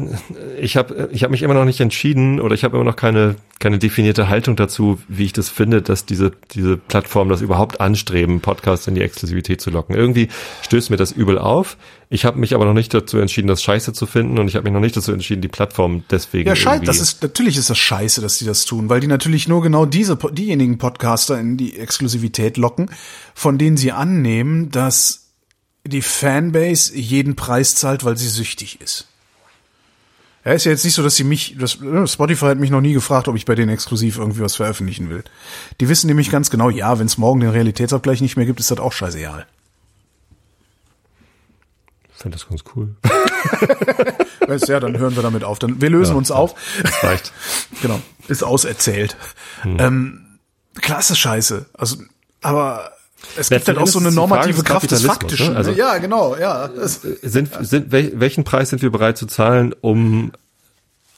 [0.60, 3.34] ich habe ich hab mich immer noch nicht entschieden oder ich habe immer noch keine
[3.58, 8.40] keine definierte Haltung dazu, wie ich das finde, dass diese diese Plattformen das überhaupt anstreben,
[8.40, 9.96] Podcasts in die Exklusivität zu locken.
[9.96, 10.28] Irgendwie
[10.62, 11.76] stößt mir das übel auf.
[12.10, 14.62] Ich habe mich aber noch nicht dazu entschieden, das Scheiße zu finden und ich habe
[14.62, 17.78] mich noch nicht dazu entschieden, die Plattform deswegen Ja, scheiße, das ist, natürlich ist das
[17.78, 21.76] scheiße, dass die das tun, weil die natürlich nur genau diese, diejenigen Podcaster in die
[21.76, 22.88] Exklusivität locken,
[23.34, 25.27] von denen sie annehmen, dass
[25.88, 29.08] die Fanbase jeden Preis zahlt, weil sie süchtig ist.
[30.44, 32.80] Ja, ist ja jetzt nicht so, dass sie mich, das, äh, Spotify hat mich noch
[32.80, 35.24] nie gefragt, ob ich bei denen exklusiv irgendwie was veröffentlichen will.
[35.80, 38.70] Die wissen nämlich ganz genau, ja, wenn es morgen den Realitätsabgleich nicht mehr gibt, ist
[38.70, 39.46] das auch scheißegal.
[42.14, 42.96] Ich finde das ganz cool.
[44.46, 45.58] Weißt ja, dann hören wir damit auf.
[45.58, 46.54] Dann, wir lösen uns auf.
[46.82, 47.32] Das reicht.
[47.82, 49.16] Genau, ist auserzählt.
[49.60, 49.76] Hm.
[49.78, 50.38] Ähm,
[50.86, 51.66] das scheiße.
[51.74, 51.98] Also,
[52.40, 52.90] aber
[53.36, 55.52] es gibt Letzten halt auch so eine normative Kraft des Faktischen.
[55.52, 55.56] ne?
[55.56, 56.68] Also- ja, genau, ja.
[56.68, 60.32] Das, sind, sind, wel, welchen Preis sind wir bereit zu zahlen, um,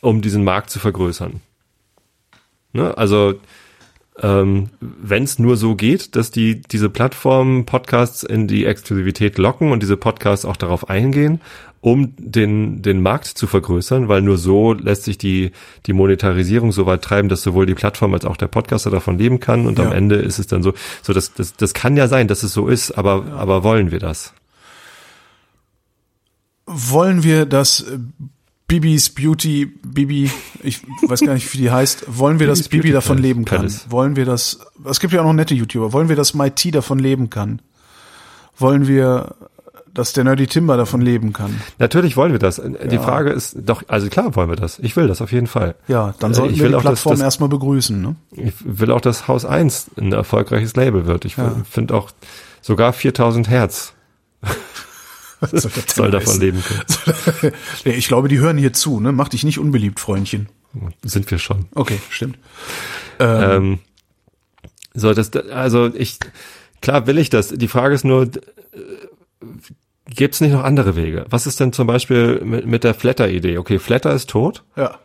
[0.01, 1.41] um diesen Markt zu vergrößern?
[2.73, 2.97] Ne?
[2.97, 3.35] Also,
[4.21, 9.73] ähm, wenn es nur so geht, dass die diese Plattformen Podcasts in die Exklusivität locken
[9.73, 11.41] und diese Podcasts auch darauf eingehen,
[11.81, 15.53] um den den Markt zu vergrößern, weil nur so lässt sich die
[15.87, 19.41] die Monetarisierung so weit treiben, dass sowohl die Plattform als auch der Podcaster davon leben
[19.41, 19.95] kann und am Ja.
[19.95, 22.69] Ende ist es dann so so das das das kann ja sein, dass es so
[22.69, 24.35] ist, aber aber wollen wir das?
[26.71, 27.99] wollen wir, dass äh,
[28.71, 30.31] Bibis Beauty, Bibi,
[30.63, 33.23] ich weiß gar nicht, wie die heißt, wollen wir, dass Bibi Beauty davon Palace.
[33.23, 33.71] leben kann?
[33.89, 37.01] Wollen wir das, es gibt ja auch noch nette YouTuber, wollen wir, dass Mighty davon
[37.01, 37.61] leben kann?
[38.57, 39.35] Wollen wir,
[39.93, 41.61] dass der Nerdy Timber davon leben kann?
[41.79, 42.63] Natürlich wollen wir das.
[42.91, 44.79] Die Frage ist doch, also klar wollen wir das.
[44.79, 45.75] Ich will das auf jeden Fall.
[45.89, 48.15] Ja, dann Äh, sollten ich wir die Plattform das- erstmal begrüßen, ne?
[48.31, 51.25] Ich will auch, dass Haus 1 ein erfolgreiches Label wird.
[51.25, 51.57] Ich Ja.
[51.69, 52.11] finde auch
[52.61, 53.95] sogar 4000 Hertz
[55.87, 57.53] soll davon leben können.
[57.85, 59.13] Ich glaube, die hören hier zu, ne?
[59.13, 60.49] Mach dich nicht unbeliebt, Freundchen.
[61.03, 61.67] Sind wir schon.
[61.75, 62.39] Okay, stimmt.
[63.19, 63.79] Ähm,
[64.95, 66.19] so, das, also ich,
[66.81, 67.49] klar will ich das.
[67.49, 68.31] Die Frage ist nur,
[70.07, 71.27] gibt es nicht noch andere Wege?
[71.31, 73.59] Was ist denn zum Beispiel mit, mit der Flatter-Idee?
[73.59, 74.63] Okay, Flatter ist tot.
[74.77, 74.99] Ja.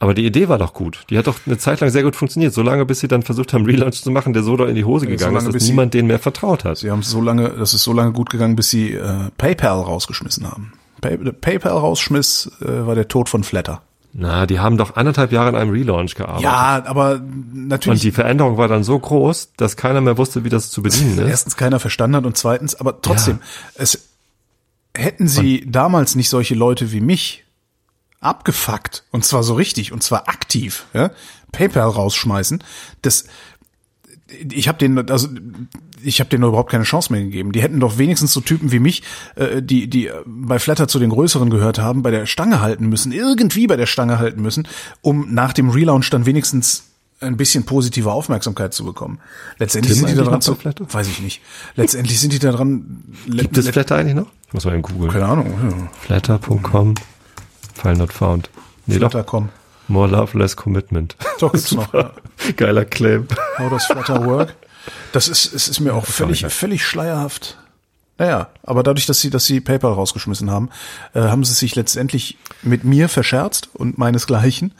[0.00, 1.04] Aber die Idee war doch gut.
[1.10, 2.54] Die hat doch eine Zeit lang sehr gut funktioniert.
[2.54, 4.84] So lange, bis sie dann versucht haben, Relaunch zu machen, der so doll in die
[4.84, 6.78] Hose Ja, gegangen so lange, ist, dass sie- niemand denen mehr vertraut hat.
[6.78, 9.80] Sie haben es so lange, das ist so lange gut gegangen, bis sie äh, PayPal
[9.80, 10.72] rausgeschmissen haben.
[11.00, 13.82] Pay, PayPal rausschmiss, äh, war der Tod von Flatter.
[14.12, 16.42] Na, die haben doch anderthalb Jahre an einem Relaunch gearbeitet.
[16.44, 20.48] Ja, aber Und natürlich die Veränderung war dann so groß, dass keiner mehr wusste, wie
[20.48, 21.28] das zu bedienen ist.
[21.28, 23.40] erstens keiner verstanden hat und zweitens, aber trotzdem,
[23.74, 24.08] es
[24.96, 27.44] hätten sie damals nicht solche Leute wie mich
[28.20, 31.10] abgefuckt und zwar so richtig und zwar aktiv, ja,
[31.52, 32.62] PayPal rausschmeißen,
[33.02, 33.26] das
[34.50, 35.28] ich habe denen also
[36.02, 37.52] ich habe denen überhaupt keine Chance mehr gegeben.
[37.52, 39.02] Die hätten doch wenigstens so Typen wie mich,
[39.36, 43.12] äh, die die bei Flatter zu den größeren gehört haben, bei der Stange halten müssen,
[43.12, 44.68] irgendwie bei der Stange halten müssen,
[45.00, 46.84] um nach dem Relaunch dann wenigstens
[47.20, 49.18] ein bisschen positive Aufmerksamkeit zu bekommen.
[49.58, 51.40] Letztendlich Tim sind die da dran zu, weiß ich nicht.
[51.74, 53.02] Letztendlich sind die da dran.
[53.26, 54.28] Gibt es Flatter eigentlich noch?
[54.46, 55.10] Ich muss mal eben googeln.
[55.10, 55.46] Keine Ahnung.
[55.46, 55.90] Ja.
[56.00, 56.94] Flatter.com,
[57.78, 58.50] File not found.
[58.86, 59.50] Nee, komm.
[59.86, 61.16] More love, less commitment.
[61.40, 61.92] Doch, gibt's noch.
[61.94, 62.12] Ja.
[62.56, 63.26] Geiler Claim.
[63.58, 64.54] How does Flutter work?
[65.12, 67.56] Das ist, es ist mir auch völlig, völlig schleierhaft.
[68.18, 70.70] Naja, aber dadurch, dass sie, dass sie PayPal rausgeschmissen haben,
[71.14, 74.74] äh, haben sie sich letztendlich mit mir verscherzt und meinesgleichen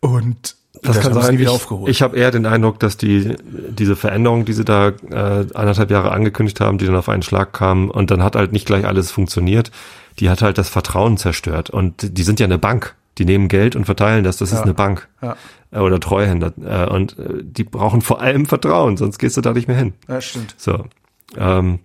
[0.00, 1.38] und Das kann sein.
[1.38, 1.90] wieder Ich, aufgeholt.
[1.90, 6.12] ich habe eher den Eindruck, dass die diese Veränderung, die sie da äh, anderthalb Jahre
[6.12, 9.10] angekündigt haben, die dann auf einen Schlag kamen und dann hat halt nicht gleich alles
[9.10, 9.70] funktioniert,
[10.18, 11.70] die hat halt das Vertrauen zerstört.
[11.70, 12.94] Und die sind ja eine Bank.
[13.18, 14.38] Die nehmen Geld und verteilen das.
[14.38, 14.62] Das ist Ja.
[14.64, 15.08] eine Bank.
[15.20, 15.36] Ja.
[15.72, 16.52] Äh, Oder Treuhänder.
[16.64, 19.92] Äh, Und äh, die brauchen vor allem Vertrauen, sonst gehst du da nicht mehr hin.
[20.08, 20.54] ja, stimmt.
[20.56, 20.84] So.
[21.36, 21.80] Ähm,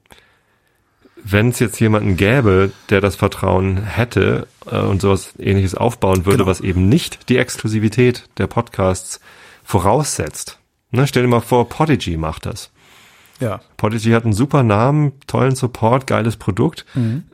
[1.27, 6.37] wenn es jetzt jemanden gäbe, der das Vertrauen hätte äh, und sowas ähnliches aufbauen würde,
[6.37, 6.47] Genau.
[6.49, 9.19] was eben nicht die Exklusivität der Podcasts
[9.63, 10.59] voraussetzt.
[10.91, 12.69] Ne, stell dir mal vor, Podigy macht das.
[13.41, 13.59] Ja.
[13.75, 16.85] Podigy hat einen super Namen, tollen Support, geiles Produkt.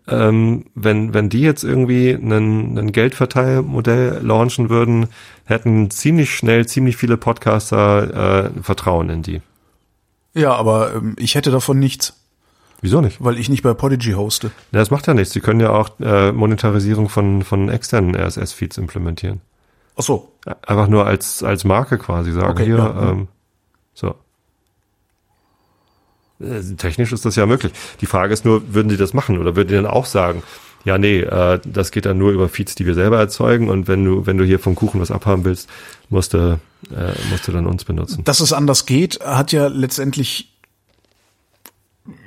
[0.07, 5.09] Ähm, wenn, wenn die jetzt irgendwie ein, ein Geldverteilmodell launchen würden,
[5.45, 9.41] hätten ziemlich schnell ziemlich viele Podcaster äh, Vertrauen in die.
[10.33, 12.13] Ja, aber ähm, ich hätte davon nichts,
[12.81, 13.23] Wieso nicht?
[13.23, 14.47] weil ich nicht bei Podigy hoste.
[14.71, 15.33] Ja, das macht ja nichts.
[15.33, 19.41] Sie können ja auch äh, Monetarisierung von, von externen RSS-Feeds implementieren.
[19.95, 20.31] Ach so.
[20.65, 23.27] Einfach nur als, als Marke quasi sagen, Okay, hier, ja, ähm,
[23.93, 24.15] so.
[26.39, 27.71] Äh, Technisch ist das ja möglich.
[28.01, 30.41] Die Frage ist nur, würden die das machen oder würden die dann auch sagen,
[30.83, 34.03] ja, nee, äh, das geht dann nur über Feeds, die wir selber erzeugen und wenn
[34.03, 35.69] du, wenn du hier vom Kuchen was abhaben willst,
[36.09, 36.59] musst du,
[36.89, 38.23] äh, musst du dann uns benutzen.
[38.23, 40.50] Dass es anders geht, hat ja letztendlich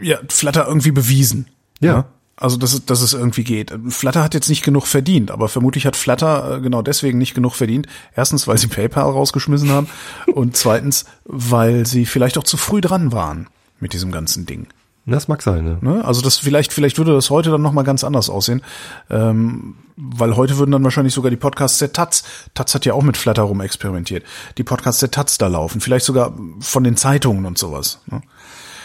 [0.00, 1.46] ja, Flutter irgendwie bewiesen.
[1.80, 2.06] Ja.
[2.36, 3.72] Also, dass es, dass es irgendwie geht.
[3.88, 7.54] Flutter hat jetzt nicht genug verdient, aber vermutlich hat Flutter äh, genau deswegen nicht genug
[7.54, 7.86] verdient.
[8.16, 9.88] Erstens, weil sie PayPal rausgeschmissen haben
[10.34, 13.46] und zweitens, weil sie vielleicht auch zu früh dran waren
[13.78, 14.66] mit diesem ganzen Ding.
[15.06, 15.78] Das mag sein, ne?
[15.82, 16.04] Ne?
[16.04, 18.62] Also das vielleicht, vielleicht würde das heute dann noch mal ganz anders aussehen,
[19.10, 22.24] ähm, weil heute würden dann wahrscheinlich sogar die Podcasts der Taz,
[22.54, 24.24] Taz hat ja auch mit Flutter rum experimentiert,
[24.56, 28.00] die Podcasts der Taz da laufen, vielleicht sogar von den Zeitungen und sowas.
[28.06, 28.22] Ne?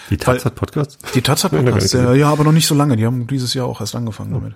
[0.10, 0.98] Die Taz hat Podcasts?
[1.14, 2.98] Die Taz hat nicht ja, ja, aber noch nicht so lange.
[2.98, 4.54] Die haben dieses Jahr auch erst angefangen damit.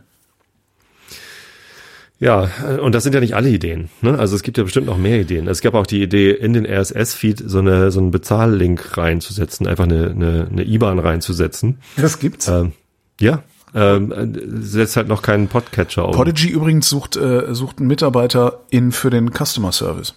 [2.19, 3.89] Ja, äh, und das sind ja nicht alle Ideen.
[4.01, 4.17] Ne?
[4.17, 5.47] Also es gibt ja bestimmt noch mehr Ideen.
[5.47, 9.83] Es gab auch die Idee, in den RSS-Feed so, eine, so einen Bezahllink reinzusetzen, einfach
[9.83, 11.79] eine, eine, eine IBAN reinzusetzen.
[11.97, 12.47] Das gibt's.
[12.47, 12.71] Ähm,
[13.19, 13.43] ja,
[13.75, 16.15] ähm, äh, setzt halt noch keinen Podcatcher auf.
[16.15, 20.15] Podigy übrigens sucht, äh, sucht einen Mitarbeiter in für den Customer Service.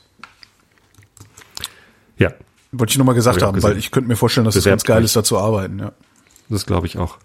[2.19, 2.31] ja,
[2.79, 4.85] Wollte ich nur mal gesagt Hab haben, weil ich könnte mir vorstellen, dass es Bewerbt
[4.85, 5.79] ganz geil ist, da zu arbeiten.
[5.79, 5.93] Ja.
[6.49, 7.17] das glaube ich auch.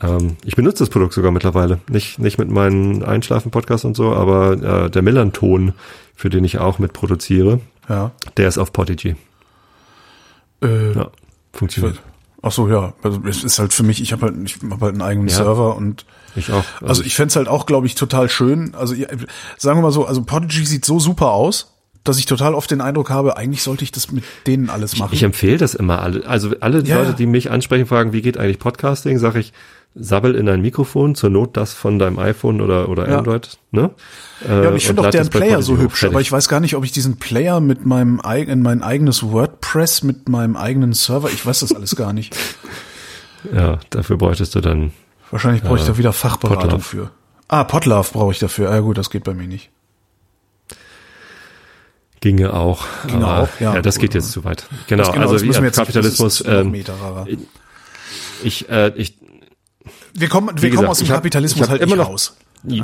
[0.00, 1.80] Ähm, ich benutze das Produkt sogar mittlerweile.
[1.88, 5.72] Nicht, nicht mit meinen Einschlafen-Podcasts und so, aber äh, der Millanton,
[6.14, 8.12] für den ich auch mitproduziere, Ja.
[8.36, 9.16] der ist auf Podigy.
[10.62, 11.10] Äh, Ja,
[11.52, 12.00] funktioniert.
[12.42, 12.92] Ach so, ja.
[13.02, 15.36] Also es ist halt für mich, ich habe halt, ich hab halt einen eigenen Ja.
[15.36, 16.04] Server und
[16.36, 16.64] Ich auch.
[16.82, 18.74] also ich fänd's halt auch, glaube ich, total schön.
[18.74, 18.94] Also
[19.56, 21.73] sagen wir mal so, also Podigy sieht so super aus,
[22.04, 25.14] dass ich total oft den Eindruck habe, eigentlich sollte ich das mit denen alles machen.
[25.14, 26.26] Ich empfehle das immer alle.
[26.26, 29.52] Also alle Ja, Leute, die mich ansprechen, fragen, wie geht eigentlich Podcasting, sage ich,
[29.94, 33.18] sabbel in ein Mikrofon, zur Not das von deinem iPhone oder, oder Ja.
[33.18, 33.58] Android.
[33.70, 33.90] Ne?
[34.46, 36.74] ja, und ich finde auch deren Player so hübsch, aber ich ich weiß gar nicht,
[36.76, 41.46] ob ich diesen Player mit meinem eigenen, mein eigenes WordPress, mit meinem eigenen Server, ich
[41.46, 42.36] weiß das alles gar nicht.
[43.52, 44.92] Ja, dafür bräuchtest du dann.
[45.30, 46.82] Wahrscheinlich brauche ich da wieder Fachberatung Podlove.
[46.82, 47.10] für.
[47.48, 48.70] Ah, Podlove brauche ich dafür.
[48.70, 49.70] Ah, gut, das geht bei mir nicht.
[52.24, 52.86] Ginge auch.
[53.06, 53.74] Ginge aber, auch, ja.
[53.74, 53.82] ja.
[53.82, 54.66] das geht jetzt zu weit.
[54.86, 56.42] Genau, Das- also das wie gesagt, nicht- Kapitalismus.
[56.42, 57.26] noch Ähm, Meterarer.
[58.42, 59.18] ich, äh, ich,
[60.14, 62.34] Wir kommen, wir wie kommen gesagt, aus dem hab- Kapitalismus halt immer nicht noch- raus.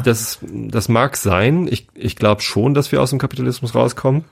[0.04, 1.66] Das, das mag sein.
[1.70, 4.24] Ich, ich glaube schon, dass wir aus dem Kapitalismus rauskommen.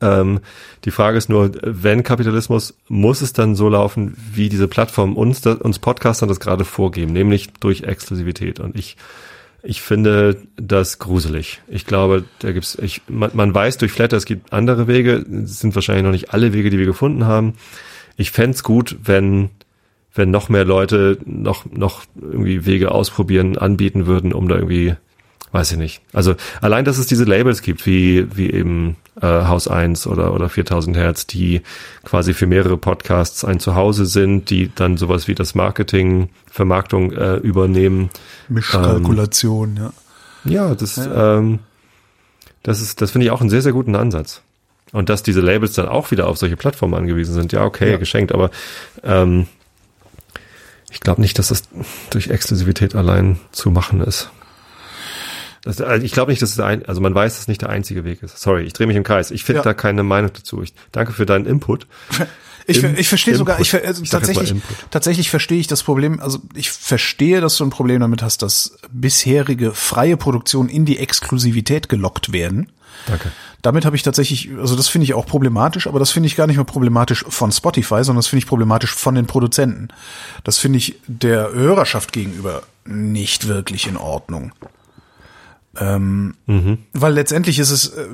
[0.00, 0.38] Ähm,
[0.84, 5.44] die Frage ist nur, wenn Kapitalismus, muss es dann so laufen, wie diese Plattformen uns,
[5.44, 8.60] uns Podcastern das gerade vorgeben, nämlich durch Exklusivität.
[8.60, 8.96] Und ich,
[9.62, 11.62] ich finde das gruselig.
[11.68, 15.60] Ich glaube, da gibt's, ich, man, man weiß durch Flatter, es gibt andere Wege, es
[15.60, 17.54] sind wahrscheinlich noch nicht alle Wege, die wir gefunden haben.
[18.16, 19.50] Ich fänd's gut, wenn,
[20.14, 24.94] wenn noch mehr Leute noch, noch irgendwie Wege ausprobieren, anbieten würden, um da irgendwie,
[25.52, 26.00] weiß ich nicht.
[26.12, 30.48] Also allein, dass es diese Labels gibt, wie, wie eben äh, Haus 1 oder, oder
[30.48, 31.62] 4000 Hertz, die
[32.04, 37.36] quasi für mehrere Podcasts ein Zuhause sind, die dann sowas wie das Marketing, Vermarktung äh,
[37.36, 38.10] übernehmen.
[38.48, 39.92] Mischkalkulation, ja.
[40.44, 41.58] Ja, das, Ähm,
[42.62, 44.42] das ist, das finde ich auch einen sehr, sehr guten Ansatz.
[44.92, 47.96] Und dass diese Labels dann auch wieder auf solche Plattformen angewiesen sind, ja, okay, Ja.
[47.96, 48.50] geschenkt, aber
[49.04, 49.46] ähm,
[50.90, 51.62] ich glaube nicht, dass das
[52.10, 54.30] durch Exklusivität allein zu machen ist.
[55.64, 57.60] Das, also ich glaube nicht, dass es der ein, also man weiß, dass es nicht
[57.62, 58.38] der einzige Weg ist.
[58.38, 59.30] Sorry, ich drehe mich im Kreis.
[59.30, 59.62] Ich finde Ja.
[59.64, 60.62] da keine Meinung dazu.
[60.62, 61.86] Ich danke für deinen Input.
[62.66, 64.54] Ich, Im- ich verstehe sogar, ich, also Ich mal tatsächlich,
[64.92, 68.76] tatsächlich verstehe ich das Problem, also ich verstehe, dass du ein Problem damit hast, dass
[68.92, 72.70] bisherige freie Produktionen in die Exklusivität gelockt werden.
[73.06, 73.32] Danke.
[73.62, 76.46] Damit habe ich tatsächlich, also das finde ich auch problematisch, aber das finde ich gar
[76.46, 79.88] nicht mehr problematisch von Spotify, sondern das finde ich problematisch von den Produzenten.
[80.44, 84.52] Das finde ich der Hörerschaft gegenüber nicht wirklich in Ordnung.
[85.80, 86.34] Ähm,
[86.92, 88.06] Weil letztendlich ist es, äh,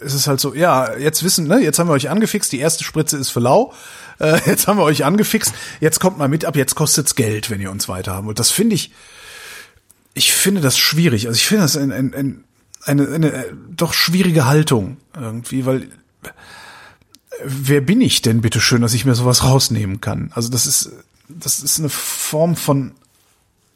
[0.00, 2.82] ist es halt so, ja, jetzt wissen, ne, jetzt haben wir euch angefixt, die erste
[2.82, 3.74] Spritze ist für lau,
[4.18, 7.60] äh, jetzt haben wir euch angefixt, jetzt kommt mal mit ab, jetzt kostet's Geld, wenn
[7.60, 8.38] ihr uns weiterhaben wollt.
[8.38, 8.90] Das finde ich,
[10.14, 11.26] ich finde das schwierig.
[11.26, 12.44] Also ich finde das ein, ein, ein,
[12.84, 15.88] eine, eine äh, doch schwierige Haltung irgendwie, weil äh,
[17.44, 20.30] wer bin ich denn bitte schön, dass ich mir sowas rausnehmen kann?
[20.34, 20.90] Also das ist
[21.28, 22.92] das ist eine Form von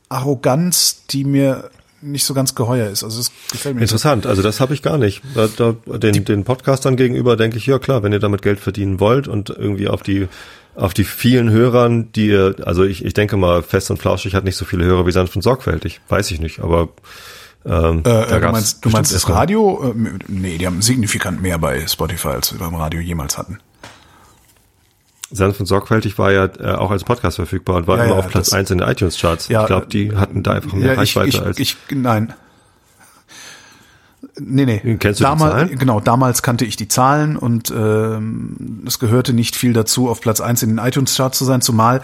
[0.08, 1.70] Arroganz, die mir
[2.00, 3.04] nicht so ganz geheuer ist.
[3.04, 5.22] Also es gefällt mir Interessant, also das habe ich gar nicht.
[5.34, 9.00] Da, da, den, den Podcastern gegenüber denke ich, ja klar, wenn ihr damit Geld verdienen
[9.00, 10.28] wollt und irgendwie auf die
[10.74, 14.44] auf die vielen Hörern, die ihr, also ich, ich denke mal, Fest und Flauschig hat
[14.44, 16.90] nicht so viele Hörer wie sanft und sorgfältig, weiß ich nicht, aber
[17.66, 19.92] ähm, äh, du meinst, du meinst das Radio?
[19.92, 23.58] Äh, nee, die haben signifikant mehr bei Spotify, als wir beim Radio jemals hatten.
[25.30, 28.18] Sanft und sorgfältig war ja äh, auch als Podcast verfügbar und war ja, immer ja,
[28.20, 29.48] auf Platz eins in den iTunes-Charts.
[29.48, 31.58] Ja, ich glaube, die hatten da einfach mehr Reichweite ich, ich, als.
[31.58, 32.32] Ich, nein.
[34.40, 34.96] Nee, nee.
[34.98, 35.78] Kennst du damals, die Zahlen?
[35.78, 40.40] Genau, damals kannte ich die Zahlen und ähm, es gehörte nicht viel dazu, auf Platz
[40.40, 42.02] eins in den iTunes-Charts zu sein, zumal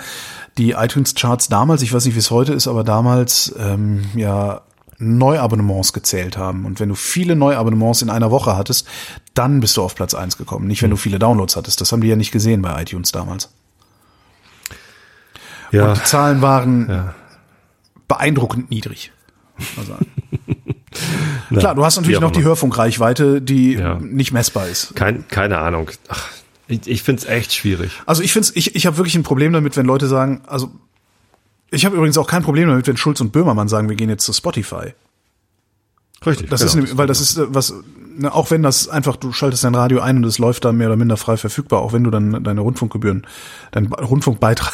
[0.59, 4.63] die iTunes-Charts damals, ich weiß nicht, wie es heute ist, aber damals ähm, ja
[4.99, 6.65] Neuabonnements gezählt haben.
[6.67, 8.87] Und wenn du viele Neuabonnements in einer Woche hattest,
[9.35, 10.67] dann bist du auf Platz eins gekommen.
[10.67, 11.81] Nicht, wenn du viele Downloads hattest.
[11.81, 13.51] Das haben die ja nicht gesehen bei iTunes damals.
[15.73, 15.89] Ja.
[15.89, 17.15] Und die Zahlen waren ja.
[18.07, 19.13] beeindruckend niedrig.
[21.51, 23.99] Klar, du hast natürlich noch die Hörfunkreichweite, die ja.
[24.01, 24.95] nicht messbar ist.
[24.95, 25.91] Kein, keine Ahnung.
[26.09, 26.31] Ach,
[26.67, 27.93] ich ich finde es echt schwierig.
[28.07, 30.73] Also ich finde ich, ich habe wirklich ein Problem damit, wenn Leute sagen, also
[31.75, 34.25] ich habe übrigens auch kein Problem damit, wenn Schulz und Böhmermann sagen, wir gehen jetzt
[34.25, 34.95] zu Spotify.
[36.25, 36.51] Richtig.
[36.51, 37.75] Das genau, ist, weil das ist äh, was,
[38.17, 40.89] ne, auch wenn das einfach, du schaltest dein Radio ein und es läuft dann mehr
[40.89, 43.27] oder minder frei verfügbar, auch wenn du dann deine Rundfunkgebühren,
[43.73, 44.73] deinen Rundfunkbeitrag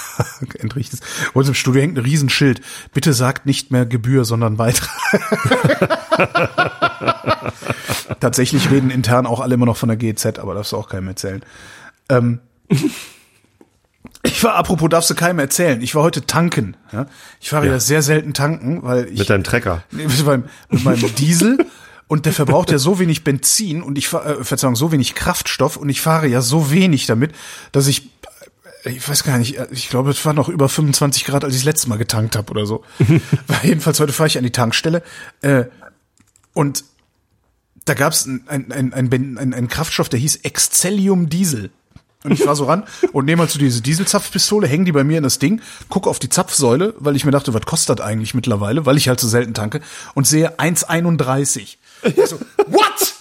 [0.58, 1.04] entrichtest.
[1.32, 2.60] Und im Studio hängt ein Riesenschild.
[2.92, 4.90] Bitte sagt nicht mehr Gebühr, sondern Beitrag.
[8.20, 11.08] Tatsächlich reden intern auch alle immer noch von der GZ, aber darfst du auch keinem
[11.08, 11.42] erzählen.
[12.08, 12.40] Ähm,
[14.22, 15.80] ich war, apropos, darfst du keinem erzählen.
[15.80, 16.76] Ich war heute tanken.
[16.92, 17.06] Ja?
[17.40, 17.72] Ich fahre ja.
[17.72, 19.18] ja sehr selten tanken, weil ich.
[19.18, 19.82] Mit deinem Trecker.
[19.90, 21.58] Mit meinem, mit meinem Diesel.
[22.06, 25.88] Und der verbraucht ja so wenig Benzin und ich äh, Verzeihung, so wenig Kraftstoff und
[25.88, 27.32] ich fahre ja so wenig damit,
[27.70, 28.10] dass ich
[28.82, 31.54] äh, ich weiß gar nicht, äh, ich glaube, es war noch über 25 Grad, als
[31.54, 32.82] ich das letzte Mal getankt habe oder so.
[33.62, 35.04] Jedenfalls heute fahre ich an die Tankstelle
[35.42, 35.66] äh,
[36.52, 36.84] und
[37.84, 41.70] da gab es ein, ein, ein, ein, ein, ein Kraftstoff, der hieß Excellium Diesel.
[42.22, 45.16] Und ich fahr so ran und nehme halt so diese Dieselzapfpistole, hänge die bei mir
[45.16, 48.34] in das Ding, gucke auf die Zapfsäule, weil ich mir dachte, was kostet das eigentlich
[48.34, 49.80] mittlerweile, weil ich halt so selten tanke,
[50.14, 51.76] und sehe 1,31.
[52.26, 53.14] So, what?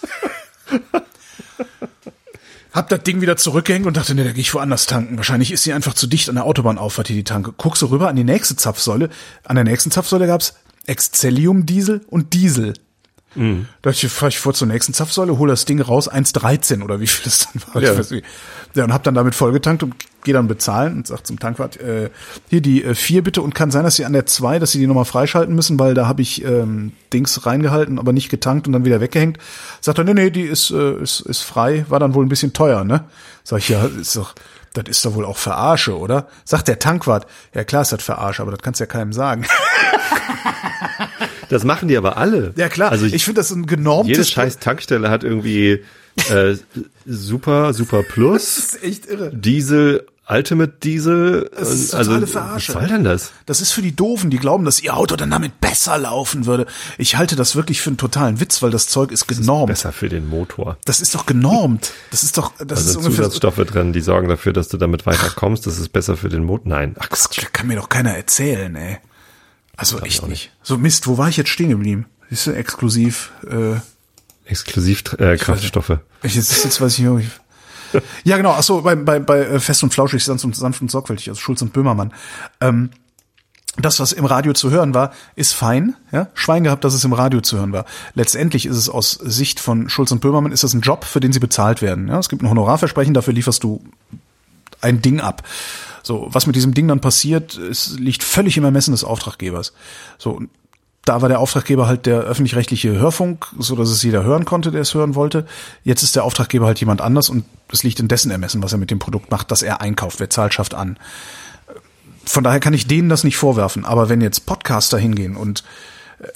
[2.72, 5.16] Hab das Ding wieder zurückgehängt und dachte, nee, da gehe ich woanders tanken.
[5.16, 7.52] Wahrscheinlich ist sie einfach zu dicht an der Autobahnauffahrt hier die Tanke.
[7.56, 9.08] Guck so rüber an die nächste Zapfsäule.
[9.44, 10.54] An der nächsten Zapfsäule gab's
[10.86, 12.74] Excellium Diesel und Diesel.
[13.34, 13.66] Mhm.
[13.82, 17.24] Da fahre ich vor zur nächsten Zapfsäule, hole das Ding raus, 1,13 oder wie viel
[17.24, 17.82] das dann war.
[17.82, 17.92] Ja.
[17.92, 18.26] Ich weiß nicht.
[18.74, 22.10] ja, und hab dann damit vollgetankt und gehe dann bezahlen und sag zum Tankwart, äh,
[22.48, 24.78] hier die äh, vier bitte und kann sein, dass sie an der zwei, dass sie
[24.78, 28.72] die nochmal freischalten müssen, weil da habe ich ähm, Dings reingehalten, aber nicht getankt und
[28.72, 29.38] dann wieder weggehängt.
[29.80, 32.52] Sagt er, nee, nee, die ist, äh, ist, ist frei, war dann wohl ein bisschen
[32.52, 33.04] teuer, ne?
[33.44, 34.34] Sag ich, ja, ist doch,
[34.74, 36.28] das ist doch wohl auch Verarsche, oder?
[36.44, 39.46] Sagt der Tankwart, ja klar ist das Verarsche, aber das kannst du ja keinem sagen.
[41.50, 42.54] Das machen die aber alle.
[42.56, 44.16] Ja klar, also ich finde das ein genormtes...
[44.16, 45.82] Jede scheiß Tankstelle hat irgendwie
[46.30, 46.54] äh,
[47.04, 48.56] Super, Super Plus.
[48.70, 49.30] Das ist echt irre.
[49.34, 51.50] Diesel, Ultimate Diesel.
[51.56, 52.74] Das ist also, totale Verarsche.
[52.74, 53.32] Was soll denn das?
[53.46, 56.66] Das ist für die Doofen, die glauben, dass ihr Auto dann damit besser laufen würde.
[56.98, 59.70] Ich halte das wirklich für einen totalen Witz, weil das Zeug ist genormt.
[59.70, 60.76] Ist besser für den Motor.
[60.84, 61.92] Das ist doch genormt.
[62.12, 65.04] Das ist doch, das also ist ungefähr Zusatzstoffe drin, die sorgen dafür, dass du damit
[65.04, 65.66] weiterkommst.
[65.66, 66.68] Das ist besser für den Motor.
[66.68, 66.94] Nein.
[67.00, 68.98] Ach, das kann mir doch keiner erzählen, ey.
[69.80, 70.50] Also echt nicht.
[70.62, 72.04] So Mist, wo war ich jetzt stehen geblieben?
[72.28, 73.76] Siehst du, exklusiv, äh,
[74.44, 76.00] Exklusiv äh, Kraftstoffe.
[76.22, 77.30] Ich, jetzt, jetzt weiß ich nicht.
[78.24, 78.50] ja, genau.
[78.58, 81.40] Ach so, bei, bei, bei äh, Fest und Flauschig, sanft und, sanft und sorgfältig, also
[81.40, 82.12] Schulz und Böhmermann.
[82.60, 82.90] Ähm,
[83.78, 85.96] das, was im Radio zu hören war, ist fein.
[86.12, 86.28] Ja?
[86.34, 87.86] Schwein gehabt, dass es im Radio zu hören war.
[88.12, 91.32] Letztendlich ist es aus Sicht von Schulz und Böhmermann, ist das ein Job, für den
[91.32, 92.08] sie bezahlt werden.
[92.08, 92.18] Ja?
[92.18, 93.82] Es gibt ein Honorarversprechen, dafür lieferst du
[94.82, 95.42] ein Ding ab.
[96.02, 99.72] So, was mit diesem Ding dann passiert, es liegt völlig im Ermessen des Auftraggebers.
[100.18, 100.40] So,
[101.04, 104.82] da war der Auftraggeber halt der öffentlich-rechtliche Hörfunk, so dass es jeder hören konnte, der
[104.82, 105.46] es hören wollte.
[105.82, 108.78] Jetzt ist der Auftraggeber halt jemand anders und es liegt in dessen Ermessen, was er
[108.78, 110.20] mit dem Produkt macht, das er einkauft.
[110.20, 110.98] Wer zahlt, schafft an.
[112.24, 113.84] Von daher kann ich denen das nicht vorwerfen.
[113.84, 115.64] Aber wenn jetzt Podcaster hingehen und
[116.20, 116.28] äh,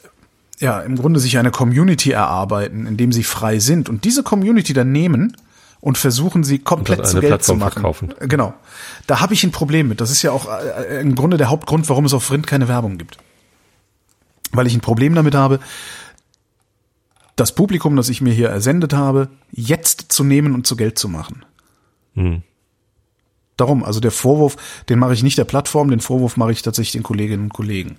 [0.64, 4.92] ja, im Grunde sich eine Community erarbeiten, indem sie frei sind und diese Community dann
[4.92, 5.36] nehmen
[5.85, 7.72] und versuchen sie komplett zu Geld Plattform zu machen.
[7.74, 8.14] Verkaufen.
[8.20, 8.55] Genau.
[9.07, 10.01] Da habe ich ein Problem mit.
[10.01, 12.99] Das ist ja auch äh, im Grunde der Hauptgrund, warum es auf Rind keine Werbung
[12.99, 13.18] gibt
[14.57, 15.61] weil ich ein Problem damit habe,
[17.37, 21.09] das Publikum, das ich mir hier ersendet habe, jetzt zu nehmen und zu Geld zu
[21.09, 21.45] machen.
[22.14, 22.43] Hm.
[23.57, 24.57] Darum, also der Vorwurf,
[24.89, 27.99] den mache ich nicht der Plattform, den Vorwurf mache ich tatsächlich den Kolleginnen und Kollegen.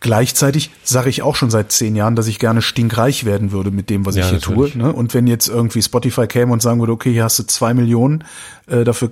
[0.00, 3.90] Gleichzeitig sage ich auch schon seit zehn Jahren, dass ich gerne stinkreich werden würde mit
[3.90, 4.74] dem, was ja, ich hier natürlich.
[4.74, 4.82] tue.
[4.82, 4.92] Ne?
[4.92, 8.22] Und wenn jetzt irgendwie Spotify käme und sagen würde, okay, hier hast du zwei Millionen,
[8.68, 9.10] äh, dafür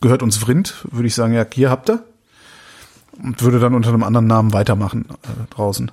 [0.00, 2.02] gehört uns Vrind, würde ich sagen, ja, hier habt ihr.
[3.22, 5.92] Und würde dann unter einem anderen Namen weitermachen äh, draußen.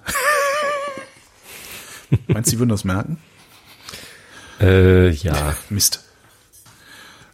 [2.27, 3.17] Meinst du, die würden das merken?
[4.59, 5.55] Äh, ja.
[5.69, 6.03] Mist.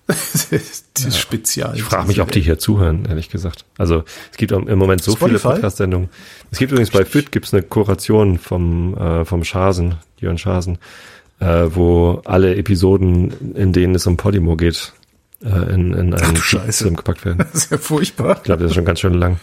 [0.97, 1.75] die Spezial.
[1.75, 3.65] Ich frage mich, ob die hier zuhören, ehrlich gesagt.
[3.77, 5.39] Also es gibt im Moment so Spotify?
[5.39, 6.09] viele Podcast-Sendungen.
[6.51, 10.79] Es gibt übrigens bei FIT gibt's eine Kuration vom, äh, vom Schasen, Jörn Schasen,
[11.39, 14.93] äh, wo alle Episoden, in denen es um Podimo geht,
[15.43, 16.35] äh, in, in einen.
[16.35, 17.37] Film gepackt werden.
[17.39, 18.37] Das ist ja furchtbar.
[18.37, 19.39] Ich glaube, das ist schon ganz schön lang.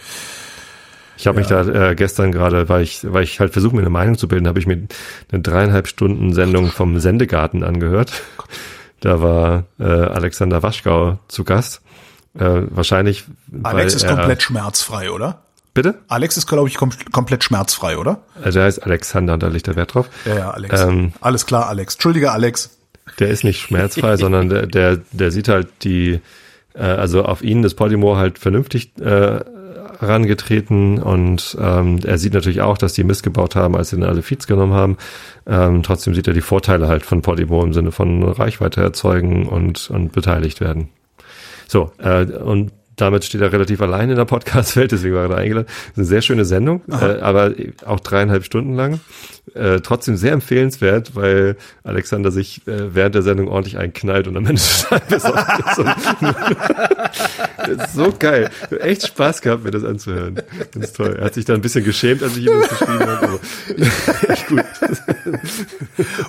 [1.19, 3.91] Ich habe mich da äh, gestern gerade, weil ich, weil ich halt versuche, mir eine
[3.91, 4.87] Meinung zu bilden, habe ich mir
[5.33, 8.13] eine dreieinhalb Stunden Sendung vom Sendegarten angehört.
[9.01, 11.83] Da war äh, Alexander Waschgau zu Gast.
[12.39, 13.25] Äh, wahrscheinlich.
[13.63, 15.43] Alex ist er- komplett schmerzfrei, oder?
[15.75, 15.97] Bitte?
[16.09, 18.21] Alex ist, glaube ich, kom komplett schmerzfrei, oder?
[18.43, 20.09] Also er heißt Alexander, da liegt der Wert drauf.
[20.25, 20.81] Ja, ja, Alex.
[20.81, 21.95] Ähm, Alles klar, Alex.
[21.97, 22.71] Entschuldige, Alex.
[23.19, 26.21] Der ist nicht schmerzfrei, sondern der, der, der sieht halt die,
[26.75, 29.41] äh, also auf ihn das Podimo halt vernünftig äh,
[29.99, 34.09] herangetreten und ähm, er sieht natürlich auch, dass die Mist gebaut haben, als sie dann
[34.09, 34.97] alle Feeds genommen haben.
[35.47, 39.91] Ähm, trotzdem sieht er die Vorteile halt von Podimo im Sinne von Reichweite erzeugen und,
[39.91, 40.89] und beteiligt werden.
[41.69, 45.37] So, äh, und damit steht er relativ allein in der Podcast-Welt, deswegen war er da
[45.37, 45.67] eingeladen.
[45.67, 47.53] Das ist eine sehr schöne Sendung, äh, aber
[47.85, 49.01] auch dreieinhalb Stunden lang.
[49.55, 54.47] Äh, trotzdem sehr empfehlenswert, weil Alexander sich äh, während der Sendung ordentlich einknallt und am
[54.47, 55.35] Ende so, Das ist
[57.95, 58.51] so geil.
[58.81, 60.41] Echt Spaß gehabt, mir das anzuhören.
[60.73, 61.17] Ganz toll.
[61.19, 63.41] Er hat sich da ein bisschen geschämt, als ich ihm das geschrieben habe.
[64.49, 64.65] Gut.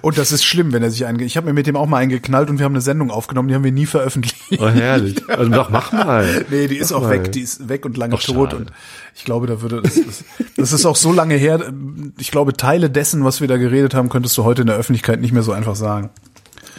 [0.01, 1.23] Und das ist schlimm, wenn er sich einge...
[1.25, 3.55] Ich habe mir mit dem auch mal eingeknallt und wir haben eine Sendung aufgenommen, die
[3.55, 4.37] haben wir nie veröffentlicht.
[4.59, 5.17] Oh, herrlich.
[5.29, 6.45] Also doch, mach mal.
[6.49, 7.11] Nee, die ist Mach auch mal.
[7.11, 8.51] weg, die ist weg und lange Ach, tot.
[8.51, 8.55] schade.
[8.63, 8.71] Und
[9.15, 10.23] ich glaube, da würde das, das,
[10.55, 11.71] das ist auch so lange her.
[12.19, 15.19] Ich glaube, Teile dessen, was wir da geredet haben, könntest du heute in der Öffentlichkeit
[15.21, 16.09] nicht mehr so einfach sagen.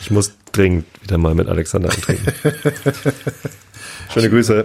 [0.00, 2.32] Ich muss dringend wieder mal mit Alexander antreten.
[4.12, 4.64] Schöne Grüße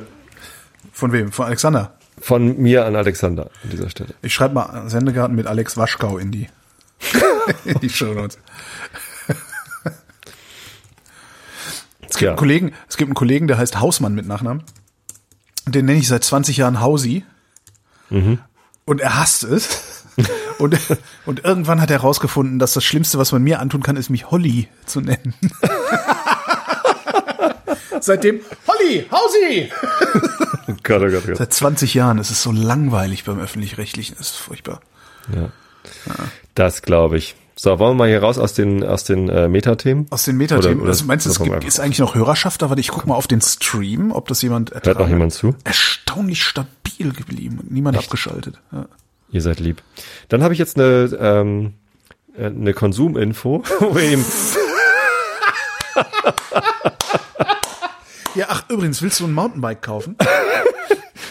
[0.92, 1.32] Von wem?
[1.32, 1.94] Von Alexander.
[2.20, 4.14] von mir an Alexander an dieser Stelle.
[4.22, 6.48] Ich schreibe mal Sendegarten mit Alex Waschkau in die,
[7.66, 8.38] in die Show Notes.
[12.02, 12.30] Es gibt, Ja.
[12.30, 14.64] einen Kollegen, es gibt einen Kollegen, der heißt Hausmann mit Nachnamen.
[15.66, 17.26] Den nenne ich seit 20 Jahren Hausi.
[18.86, 20.04] Und er hasst es.
[20.60, 20.78] Und,
[21.26, 24.30] und irgendwann hat er herausgefunden, dass das Schlimmste, was man mir antun kann, ist mich
[24.30, 25.34] Holly zu nennen.
[28.02, 29.72] Seitdem, Holly, Hausi!
[30.68, 31.38] Oh Gott, oh Gott, oh Gott.
[31.38, 32.18] Seit 20 Jahren.
[32.20, 34.16] Es ist so langweilig beim Öffentlich-Rechtlichen.
[34.20, 34.82] Es ist furchtbar.
[35.36, 35.50] Ja.
[36.56, 37.36] Das glaube ich.
[37.56, 40.08] So, wollen wir mal hier raus aus den, aus den äh, Metathemen?
[40.10, 40.76] Aus den Metathemen.
[40.78, 42.70] Oder- oder- also meinst du, es gibt, ist eigentlich noch Hörerschaft da?
[42.70, 45.56] Warte, ich guck mal auf den Stream, ob das jemand Hört noch jemand zu?
[45.64, 47.60] Erstaunlich stabil geblieben.
[47.60, 48.60] und Niemand abgeschaltet.
[48.72, 48.88] Ja.
[49.32, 49.82] Ihr seid lieb.
[50.30, 51.74] Dann habe ich jetzt eine, ähm,
[52.36, 54.26] äh, eine Konsuminfo, wo wir eben
[58.36, 60.16] ja, ach, übrigens, willst du ein Mountainbike kaufen?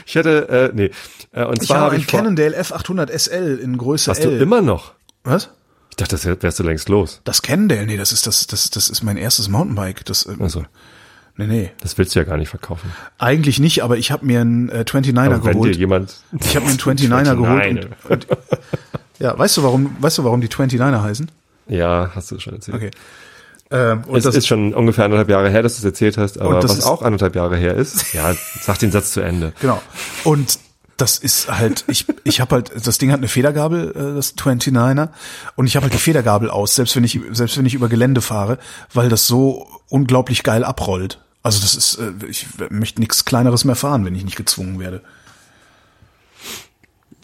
[0.04, 0.90] Ich hatte, äh, nee.
[1.32, 4.36] Äh, und Ich zwar habe ich vor, Cannondale F800 SL in Größe hast L.
[4.36, 4.92] du immer noch?
[5.24, 5.48] Was?
[5.90, 7.20] Ich dachte, das wär- wärst du längst los.
[7.24, 7.86] Das Cannondale?
[7.86, 10.04] Nee, das ist das, das, das ist mein erstes Mountainbike.
[10.04, 10.64] Das, äh, Also,
[11.36, 11.70] nee, nee.
[11.80, 12.92] das willst du ja gar nicht verkaufen.
[13.18, 15.76] Eigentlich nicht, aber ich habe mir einen äh, 29er Aber wenn dir geholt.
[15.76, 17.88] jemand, Ich habe mir einen 29er geholt.
[18.08, 18.38] Und, und,
[19.18, 21.30] ja, weißt du, warum, weißt du, warum die 29er heißen?
[21.68, 22.76] ja, hast du schon erzählt.
[22.76, 22.90] Okay.
[23.72, 26.38] Ähm, und Es das ist schon ungefähr anderthalb Jahre her, dass du es erzählt hast,
[26.38, 29.54] aber was auch anderthalb Jahre her ist, ja, sag den Satz zu Ende.
[29.60, 29.80] Genau.
[30.24, 30.58] Und
[30.98, 35.08] das ist halt, ich, ich habe halt, das Ding hat eine Federgabel, äh, das 29er,
[35.56, 38.20] und ich habe halt die Federgabel aus, selbst wenn ich, selbst wenn ich über Gelände
[38.20, 38.58] fahre,
[38.92, 41.20] weil das so unglaublich geil abrollt.
[41.42, 45.02] Also das ist, äh, ich möchte nichts Kleineres mehr fahren, wenn ich nicht gezwungen werde.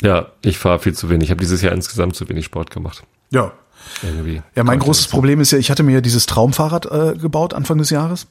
[0.03, 1.25] Ja, ich fahre viel zu wenig.
[1.25, 3.03] Ich habe dieses Jahr insgesamt zu wenig Sport gemacht.
[3.31, 3.53] Ja.
[4.03, 4.43] Irgendwie.
[4.55, 7.79] Ja, mein großes Problem ist ja, ich hatte mir ja dieses Traumfahrrad äh, gebaut Anfang
[7.79, 8.27] des Jahres.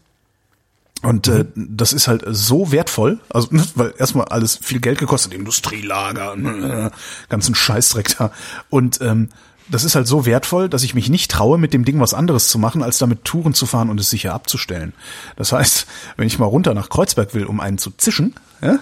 [1.04, 5.34] Und äh, das ist halt so wertvoll, also ne, weil erstmal alles viel Geld gekostet,
[5.34, 6.90] Industrielager, äh,
[7.30, 8.32] ganzen Scheißdreck da.
[8.70, 9.30] Und ähm,
[9.70, 12.48] das ist halt so wertvoll, dass ich mich nicht traue, mit dem Ding was anderes
[12.48, 14.94] zu machen, als damit Touren zu fahren und es sicher abzustellen.
[15.36, 15.86] Das heißt,
[16.16, 18.80] wenn ich mal runter nach Kreuzberg will, um einen zu zischen, ja,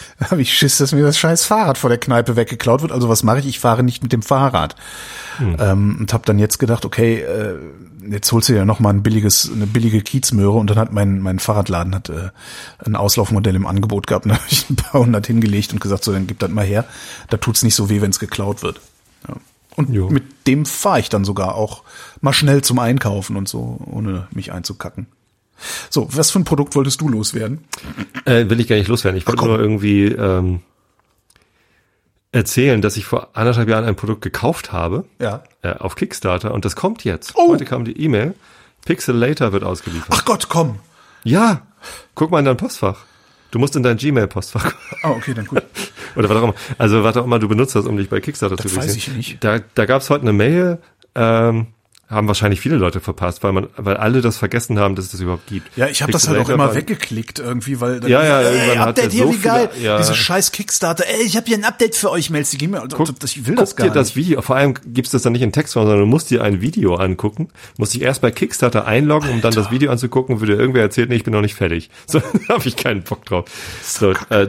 [0.30, 2.92] habe ich Schiss, dass mir das scheiß Fahrrad vor der Kneipe weggeklaut wird.
[2.92, 3.46] Also was mache ich?
[3.46, 4.76] Ich fahre nicht mit dem Fahrrad.
[5.38, 7.56] Ähm, und habe dann jetzt gedacht, okay, äh,
[8.08, 11.20] jetzt holst du ja noch mal ein billiges, eine billige Kiezmöhre und dann hat mein
[11.20, 12.30] mein Fahrradladen hat äh,
[12.84, 14.24] ein Auslaufmodell im Angebot gehabt.
[14.24, 16.64] Und da habe ich ein paar hundert hingelegt und gesagt, so dann gib das mal
[16.64, 16.84] her.
[17.28, 18.80] Da tut's nicht so weh, wenn es geklaut wird.
[19.28, 19.34] Ja.
[19.76, 20.08] Und Jo.
[20.08, 21.82] mit dem fahre ich dann sogar auch
[22.22, 25.06] mal schnell zum Einkaufen und so, ohne mich einzukacken.
[25.90, 27.64] So, was für ein Produkt wolltest du loswerden?
[28.24, 29.16] Äh, will ich gar nicht loswerden.
[29.18, 30.60] Ich wollte nur irgendwie ähm,
[32.32, 35.42] erzählen, dass ich vor anderthalb Jahren ein Produkt gekauft habe Ja.
[35.62, 37.32] äh, auf Kickstarter und das kommt jetzt.
[37.36, 37.48] Oh.
[37.50, 38.34] Heute kam die E-Mail.
[38.84, 40.08] Pixel Later wird ausgeliefert.
[40.10, 40.78] Ach Gott, komm.
[41.24, 41.62] Ja,
[42.16, 43.04] Guck mal in dein Postfach.
[43.52, 44.72] Du musst in dein Gmail-Postfach.
[45.04, 45.62] Ah, okay, dann gut.
[46.16, 46.54] Oder was auch immer.
[46.78, 49.20] Also was auch immer du benutzt hast, um dich bei Kickstarter Das zu weiß registrieren.
[49.20, 49.44] ich nicht.
[49.44, 50.78] Da, da gab es heute eine Mail,
[51.14, 51.68] ähm,
[52.08, 55.20] haben wahrscheinlich viele Leute verpasst, weil man, weil alle das vergessen haben, dass es das
[55.20, 55.76] überhaupt gibt.
[55.76, 58.78] Ja, ich habe das halt auch immer weggeklickt irgendwie, weil dann, Ja, ja, ey, irgendwann
[58.78, 59.70] hat Update der hier, so wie geil.
[59.72, 59.98] viele- ja.
[59.98, 62.86] Diese scheiß Kickstarter, ey, ich habe hier ein Update für euch, Mails, die gehen mir,
[62.92, 64.16] Guck, ich will guck das gar dir das nicht.
[64.26, 66.60] Video, vor allem gibst du das dann nicht in Textform, sondern du musst dir ein
[66.60, 70.82] Video angucken, musst dich erst bei Kickstarter einloggen, um dann das Video anzugucken, würde irgendwer
[70.82, 71.90] erzählt, nee, ich bin noch nicht fertig.
[72.06, 73.46] So, da habe ich keinen Bock drauf.
[73.82, 74.48] So, äh,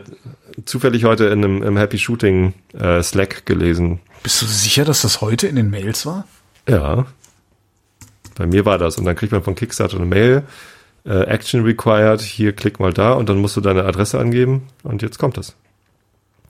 [0.66, 3.99] zufällig heute in einem im Happy Shooting äh, Slack gelesen.
[4.22, 6.26] Bist du sicher, dass das heute in den Mails war?
[6.70, 7.05] Ja.
[8.38, 8.97] Bei mir war das.
[8.97, 10.43] Und dann kriegt man von Kickstarter eine Mail,
[11.05, 15.01] äh, Action required, hier klick mal da und dann musst du deine Adresse angeben und
[15.01, 15.55] jetzt kommt das.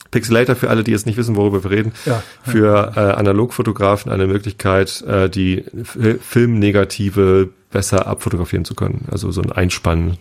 [0.10, 2.24] Pixelator für alle, die jetzt nicht wissen, worüber wir reden, Ja.
[2.44, 9.06] für äh, Analogfotografen eine Möglichkeit, äh, die F Filmnegative besser abfotografieren zu können.
[9.12, 10.18] Also so ein Einspannrahmen.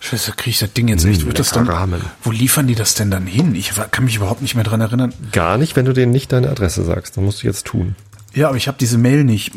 [0.00, 1.24] Scheiße, krieg ich das Ding jetzt echt?
[1.24, 2.00] Wird das dann, Rahmen.
[2.24, 3.54] wo liefern die das denn dann hin?
[3.54, 5.12] Ich kann mich überhaupt nicht mehr dran erinnern.
[5.30, 7.16] Gar nicht, wenn du denen nicht deine Adresse sagst.
[7.16, 7.94] Dann musst du jetzt tun.
[8.34, 9.52] Ja, aber ich habe diese Mail nicht.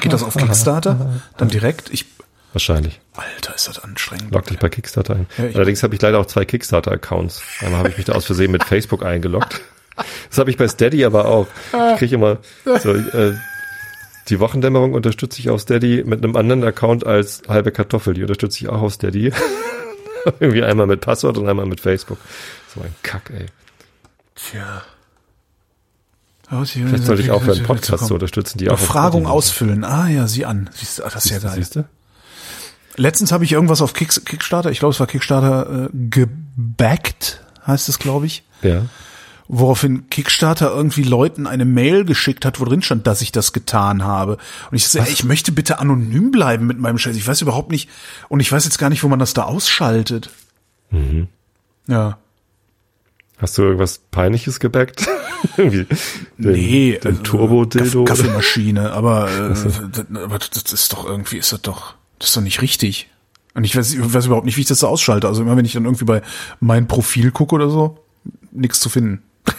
[0.00, 1.20] Geht das auf Kickstarter?
[1.36, 1.90] Dann direkt?
[1.92, 2.06] Ich,
[2.52, 3.00] Wahrscheinlich.
[3.14, 4.32] Alter, ist das anstrengend.
[4.32, 5.26] Log dich bei Kickstarter ein.
[5.36, 7.42] Ja, Allerdings habe ich leider auch zwei Kickstarter-Accounts.
[7.60, 9.60] Einmal habe ich mich da aus Versehen mit Facebook eingeloggt.
[10.28, 11.46] Das habe ich bei Steady aber auch.
[11.92, 12.38] Ich kriege immer
[12.82, 13.34] so, äh,
[14.28, 18.14] die Wochendämmerung unterstütze ich auf Steady mit einem anderen Account als halbe Kartoffel.
[18.14, 19.32] Die unterstütze ich auch auf Steady.
[20.40, 22.18] Irgendwie einmal mit Passwort und einmal mit Facebook.
[22.74, 23.46] So ein Kack, ey.
[24.34, 24.82] Tja.
[26.48, 29.84] Vielleicht sollte ich aufhören, Podcasts zu unterstützen, die auch Befragung ausfüllen.
[29.84, 30.70] Ah ja, sieh an.
[30.72, 31.52] Siehst du, ah, das ist ja geil.
[31.56, 31.84] Siehst du?
[32.96, 37.88] Letztens habe ich irgendwas auf Kicks, Kickstarter, ich glaube es war Kickstarter, äh, gebackt, heißt
[37.88, 38.44] es, glaube ich.
[38.62, 38.86] Ja.
[39.48, 44.02] Woraufhin Kickstarter irgendwie Leuten eine Mail geschickt hat, wo drin stand, dass ich das getan
[44.02, 44.38] habe.
[44.70, 47.16] Und ich ey, ich möchte bitte anonym bleiben mit meinem Scheiß.
[47.16, 47.88] Ich weiß überhaupt nicht,
[48.28, 50.30] und ich weiß jetzt gar nicht, wo man das da ausschaltet.
[50.90, 51.28] Mhm.
[51.86, 52.18] Ja.
[53.38, 55.06] Hast du irgendwas Peinliches gebackt?
[55.58, 55.84] Irgendwie
[56.38, 58.04] den, Nee, den also, Turbo-Dildo?
[58.04, 59.66] Kaff- Kaffeemaschine, aber, äh, das,
[60.14, 63.10] aber das ist doch irgendwie, ist das doch, das ist doch nicht richtig.
[63.54, 65.28] Und ich weiß, ich weiß überhaupt nicht, wie ich das so ausschalte.
[65.28, 66.22] Also immer wenn ich dann irgendwie bei
[66.60, 67.98] mein Profil gucke oder so,
[68.52, 69.22] nichts zu finden.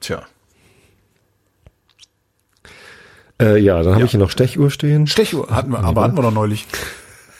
[0.00, 0.22] Tja.
[3.40, 5.06] Äh, ja, dann habe ich hier noch Stechuhr stehen.
[5.06, 6.66] Stechuhr hatten wir, aber hatten wir doch neulich.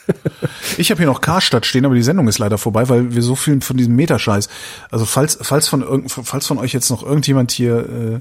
[0.77, 3.37] Ich habe hier noch Karstadt stehen, aber die Sendung ist leider vorbei, weil wir so
[3.37, 4.49] viel von diesem Metascheiß.
[4.91, 8.21] Also falls falls von irgend, falls von euch jetzt noch irgendjemand hier äh,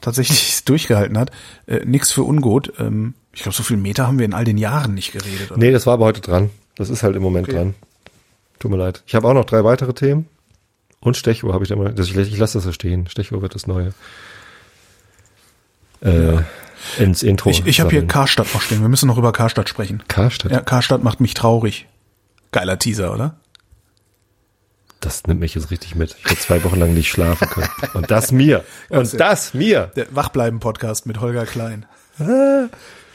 [0.00, 1.30] tatsächlich durchgehalten hat,
[1.66, 2.72] äh, nix für ungut.
[2.78, 5.50] Ähm, ich glaube, so viel Meter haben wir in all den Jahren nicht geredet.
[5.52, 5.58] Oder?
[5.58, 6.50] Nee, das war aber heute dran.
[6.76, 7.56] Das ist halt im Moment Okay.
[7.56, 7.74] dran.
[8.58, 9.02] Tut mir leid.
[9.06, 10.28] Ich habe auch noch drei weitere Themen.
[11.00, 11.98] Und Stechuhr habe ich da mal.
[11.98, 13.08] Ich, lasse das so stehen.
[13.08, 13.94] Stechuhr wird das neue.
[16.02, 16.42] Äh,
[16.98, 17.50] ins Intro.
[17.50, 18.06] Ich, ich habe hier.
[18.06, 18.80] Karstadt noch stehen.
[18.80, 20.02] Wir müssen noch über Karstadt sprechen.
[20.08, 20.52] Karstadt.
[20.52, 21.86] Ja, Karstadt macht mich traurig.
[22.52, 23.36] Geiler Teaser, oder?
[25.00, 26.16] Das nimmt mich jetzt richtig mit.
[26.18, 27.68] Ich habe zwei Wochen lang nicht schlafen können.
[27.94, 28.64] Und das mir.
[28.90, 29.92] Und das mir.
[29.96, 31.86] Der Wachbleiben-Podcast mit Holger Klein.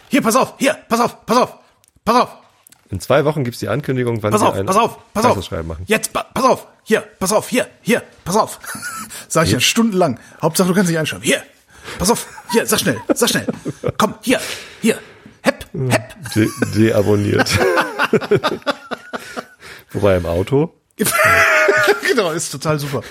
[0.10, 1.56] Hier, pass auf, hier, pass auf, pass auf,
[2.04, 2.30] pass auf.
[2.90, 5.32] In zwei Wochen gibt's die Ankündigung, wann Pass wir auf, ein pass auf, pass auf.
[5.32, 5.84] Preisausschreiben machen.
[5.88, 8.60] Jetzt, pa pass auf, hier, pass auf, hier, hier, pass auf.
[9.28, 10.20] Sag ich ja stundenlang.
[10.42, 11.24] Hauptsache, du kannst dich einschauen.
[11.24, 11.42] Hier,
[12.00, 13.46] pass auf, hier, sag schnell, sag schnell.
[13.98, 14.40] Komm, hier,
[14.82, 14.98] hier,
[15.42, 16.16] hepp, hepp.
[16.34, 17.58] De deabonniert.
[19.92, 20.74] Wobei im Auto.
[22.08, 23.02] genau, ist total super.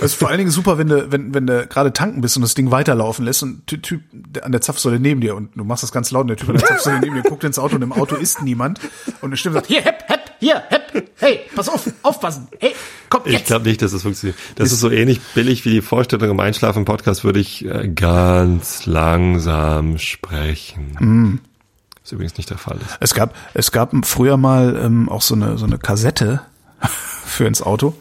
[0.00, 2.42] Das ist vor allen Dingen super, wenn du, wenn, wenn du gerade tanken bist und
[2.42, 4.02] das Ding weiterlaufen lässt und Ty- Typ
[4.42, 6.56] an der Zapfsäule neben dir und du machst das ganz laut und der Typ an
[6.56, 8.80] der Zapfsäule neben dir guckt ins Auto und im Auto ist niemand
[9.20, 10.13] und eine Stimme sagt, hier, hepp, hepp,
[10.44, 12.74] hier, hepp, hey, pass auf, aufpassen, hey,
[13.08, 13.46] komm, Ich jetzt.
[13.46, 14.38] glaube nicht, dass das funktioniert.
[14.56, 19.96] Das ist so ähnlich billig wie die Vorstellung im Einschlafen-Podcast, würde ich äh, ganz langsam
[19.98, 20.96] sprechen.
[21.00, 21.40] Mm.
[22.02, 22.98] Was übrigens nicht der Fall ist.
[23.00, 26.42] Es gab, es gab früher mal ähm, auch so eine, so eine Kassette
[27.24, 27.94] für ins Auto.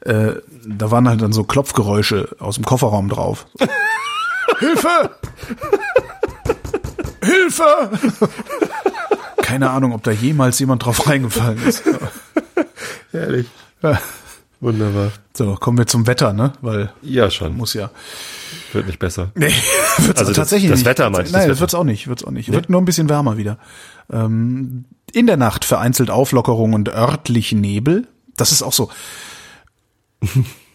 [0.00, 0.36] Äh,
[0.66, 3.46] da waren halt dann so Klopfgeräusche aus dem Kofferraum drauf.
[4.60, 5.10] Hilfe!
[7.22, 7.90] Hilfe!
[9.52, 11.82] Keine Ahnung, ob da jemals jemand drauf reingefallen ist.
[13.12, 13.46] Ehrlich.
[13.82, 14.00] Ja.
[14.60, 15.10] Wunderbar.
[15.34, 16.52] So, kommen wir zum Wetter, ne?
[16.60, 17.56] Weil Ja, schon.
[17.56, 17.90] muss ja.
[18.72, 19.32] Wird nicht besser.
[19.34, 19.48] Nee,
[19.98, 20.86] wird's Also das- tatsächlich das nicht.
[20.88, 22.52] Wetter meinst du, Nein, das das wird's auch nicht, wird's auch nicht.
[22.52, 23.58] Wird nur ein bisschen wärmer wieder.
[24.10, 28.06] Ähm, in der Nacht vereinzelt Auflockerung und örtlich Nebel.
[28.36, 28.88] Das ist auch so.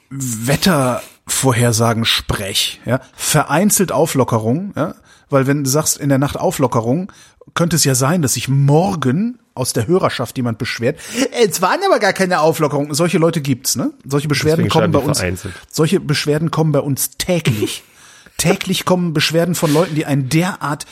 [0.10, 3.00] Wettervorhersagen Sprech, ja.
[3.16, 4.96] Vereinzelt Auflockerung, ja.
[5.30, 7.12] Weil wenn du sagst, in der Nacht Auflockerung,
[7.54, 11.00] könnte es ja sein, dass sich morgen aus der Hörerschaft jemand beschwert.
[11.44, 12.94] Es waren aber gar keine Auflockerungen.
[12.94, 13.92] Solche Leute gibt's, ne?
[14.06, 15.18] Solche Beschwerden Deswegen kommen bei uns.
[15.18, 15.54] vereinzelt.
[15.72, 17.84] Solche Beschwerden kommen bei uns täglich.
[18.38, 20.86] täglich kommen Beschwerden von Leuten, die einen derart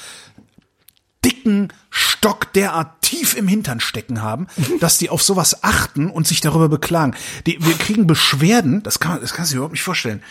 [1.23, 4.47] dicken Stock derart tief im Hintern stecken haben,
[4.79, 7.15] dass die auf sowas achten und sich darüber beklagen.
[7.45, 10.23] Die, wir kriegen Beschwerden, das kann, das kann sich überhaupt nicht vorstellen.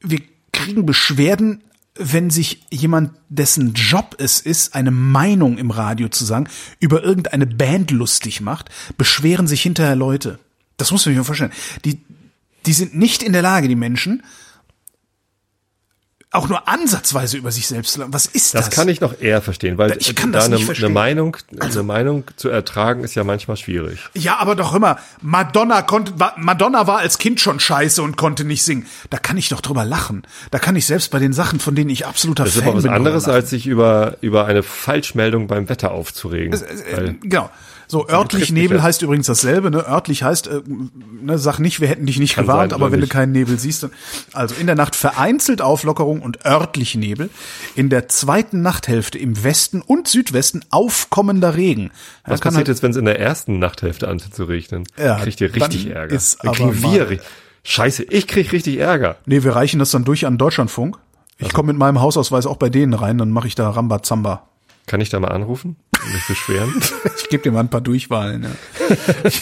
[0.00, 0.20] Wir
[0.52, 1.62] kriegen Beschwerden,
[1.98, 6.48] wenn sich jemand, dessen Job es ist, eine Meinung im Radio zu sagen,
[6.80, 10.38] über irgendeine Band lustig macht, beschweren sich hinterher Leute.
[10.76, 11.52] Das muss man sich mal vorstellen.
[11.84, 12.00] Die,
[12.66, 14.22] die sind nicht in der Lage, die Menschen,
[16.30, 17.98] auch nur ansatzweise über sich selbst.
[18.12, 18.66] Was ist das?
[18.66, 20.86] Das kann ich noch eher verstehen, weil Ich kann da das eine, nicht verstehen.
[20.86, 23.98] eine Meinung, eine Meinung zu ertragen ist ja manchmal schwierig.
[24.12, 28.44] Ja, aber doch immer, Madonna konnte, war, Madonna war als Kind schon scheiße und konnte
[28.44, 28.86] nicht singen.
[29.08, 30.22] Da kann ich doch drüber lachen.
[30.50, 32.76] Da kann ich selbst bei den Sachen, von denen ich absoluter Das ist Fan aber
[32.76, 33.42] was bin, anderes, drüber lachen.
[33.42, 36.52] als sich über, über eine Falschmeldung beim Wetter aufzuregen.
[36.52, 37.50] Äh, Weil, genau.
[37.90, 39.78] So, örtlich betrifft mich Nebel heißt übrigens dasselbe, ne?
[39.88, 40.60] Örtlich heißt, äh,
[41.22, 43.10] ne, sag nicht, wir hätten dich nicht Kann gewarnt, sein, aber wenn nicht.
[43.10, 43.90] du keinen Nebel siehst, dann,
[44.34, 47.30] also in der Nacht vereinzelt Auflockerung und örtlich Nebel.
[47.76, 51.90] In der zweiten Nachthälfte im Westen und Südwesten aufkommender Regen.
[52.26, 54.84] Was kann passiert halt- jetzt, wenn es in der ersten Nachthälfte anfängt zu regnen?
[54.98, 56.14] Ja, Kriegt ihr richtig dann Ärger.
[56.14, 57.18] ist dann kriegen wir,
[57.64, 59.16] Scheiße, ich krieg richtig Ärger.
[59.24, 60.98] Nee, wir reichen das dann durch an Deutschlandfunk.
[61.38, 64.46] Ich komme mit meinem Hausausweis auch bei denen rein, dann mache ich da Rambazamba.
[64.86, 65.76] Kann ich da mal anrufen
[66.12, 66.74] mich beschweren?
[67.18, 68.44] Ich gebe dir mal ein paar Durchwahlen.
[68.44, 68.50] Ja.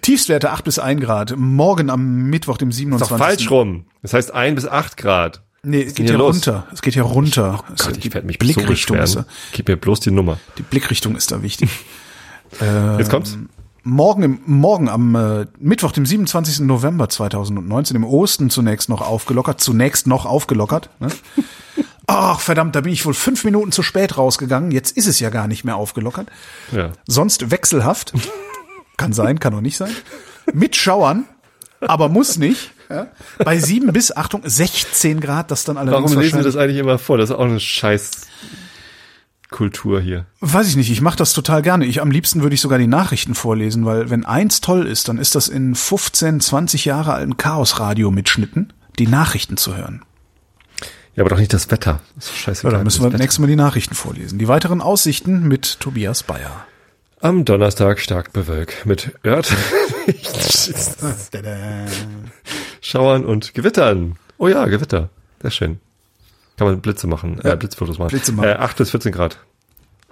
[0.00, 1.34] Tiefstwerte 8 bis 1 Grad.
[1.36, 3.08] Morgen am Mittwoch, dem ist 27.
[3.18, 3.84] doch falsch rum.
[4.02, 5.42] Das heißt ein bis acht Grad.
[5.62, 6.36] Nee, es ist geht hier los?
[6.36, 6.66] runter.
[6.72, 7.62] Es geht hier runter.
[7.76, 9.26] Es- Gott, ich werde mich Blickrichtung so ist, beschweren.
[9.52, 10.38] Gib mir bloß die Nummer.
[10.58, 11.70] die Blickrichtung ist da wichtig.
[12.98, 13.38] Jetzt kommt's.
[13.82, 16.60] morgen, im, morgen am äh, Mittwoch, dem 27.
[16.60, 20.90] November 2019, im Osten zunächst noch aufgelockert, zunächst noch aufgelockert.
[21.00, 21.08] Ne?
[22.06, 24.70] Ach, verdammt, da bin ich wohl fünf Minuten zu spät rausgegangen.
[24.70, 26.28] Jetzt ist es ja gar nicht mehr aufgelockert.
[26.72, 26.92] Ja.
[27.06, 28.12] Sonst wechselhaft.
[28.96, 29.94] kann sein, kann auch nicht sein.
[30.52, 31.24] Mit Schauern,
[31.80, 32.72] aber muss nicht.
[32.90, 33.06] Ja?
[33.38, 36.98] Bei sieben bis, Achtung, 16 Grad, das dann allerdings Warum lesen wir das eigentlich immer
[36.98, 37.18] vor?
[37.18, 38.10] Das ist auch eine scheiß
[39.50, 40.26] Kultur hier.
[40.40, 41.84] Weiß ich nicht, ich mache das total gerne.
[41.86, 45.18] Ich am liebsten würde ich sogar die Nachrichten vorlesen, weil wenn eins toll ist, dann
[45.18, 50.02] ist das in 15, 20 Jahre alten Chaosradio mitschnitten, die Nachrichten zu hören.
[51.14, 52.00] Ja, aber doch nicht das Wetter.
[52.14, 52.66] Das ist scheiße.
[52.66, 54.38] Ja, dann müssen wir das nächste Mal die Nachrichten vorlesen.
[54.38, 56.66] Die weiteren Aussichten mit Tobias Bayer.
[57.20, 59.52] Am Donnerstag stark bewölkt mit Ört,
[62.80, 64.16] Schauern und Gewittern.
[64.38, 65.08] Oh ja, Gewitter.
[65.40, 65.80] Sehr schön.
[66.56, 68.08] Kann man Blitze machen, äh, Blitzfotos machen.
[68.08, 68.48] Blitze machen.
[68.48, 69.38] Äh, 8 bis 14 Grad.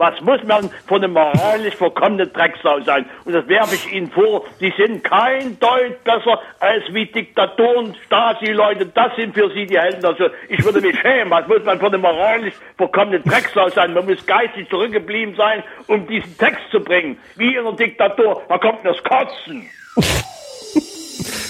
[0.01, 3.05] Was muss man von einem moralisch verkommenen Drecksau sein?
[3.27, 8.87] Und das werfe ich Ihnen vor, die sind kein Deut besser als wie Diktatoren, Stasi-Leute,
[8.87, 10.03] das sind für Sie die Helden.
[10.03, 13.93] Also ich würde mich schämen, was muss man von einem moralisch verkommenen Drecksau sein?
[13.93, 17.19] Man muss geistig zurückgeblieben sein, um diesen Text zu bringen.
[17.37, 19.69] Wie in einer Diktatur, da kommt das Kotzen.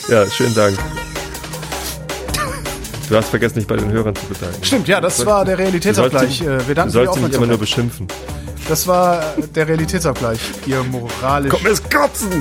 [0.08, 0.76] Ja, schönen Dank.
[3.10, 4.62] Du hast vergessen, dich bei den Hörern zu bedanken.
[4.62, 6.42] Stimmt, ja, das war der Realitätsabgleich.
[6.42, 8.06] Äh, Wir danken du sollst dich nicht immer nur beschimpfen.
[8.68, 10.38] Das war äh, der Realitätsabgleich.
[10.64, 11.50] Ihr moralisch.
[11.50, 12.40] Komm, es kotzen!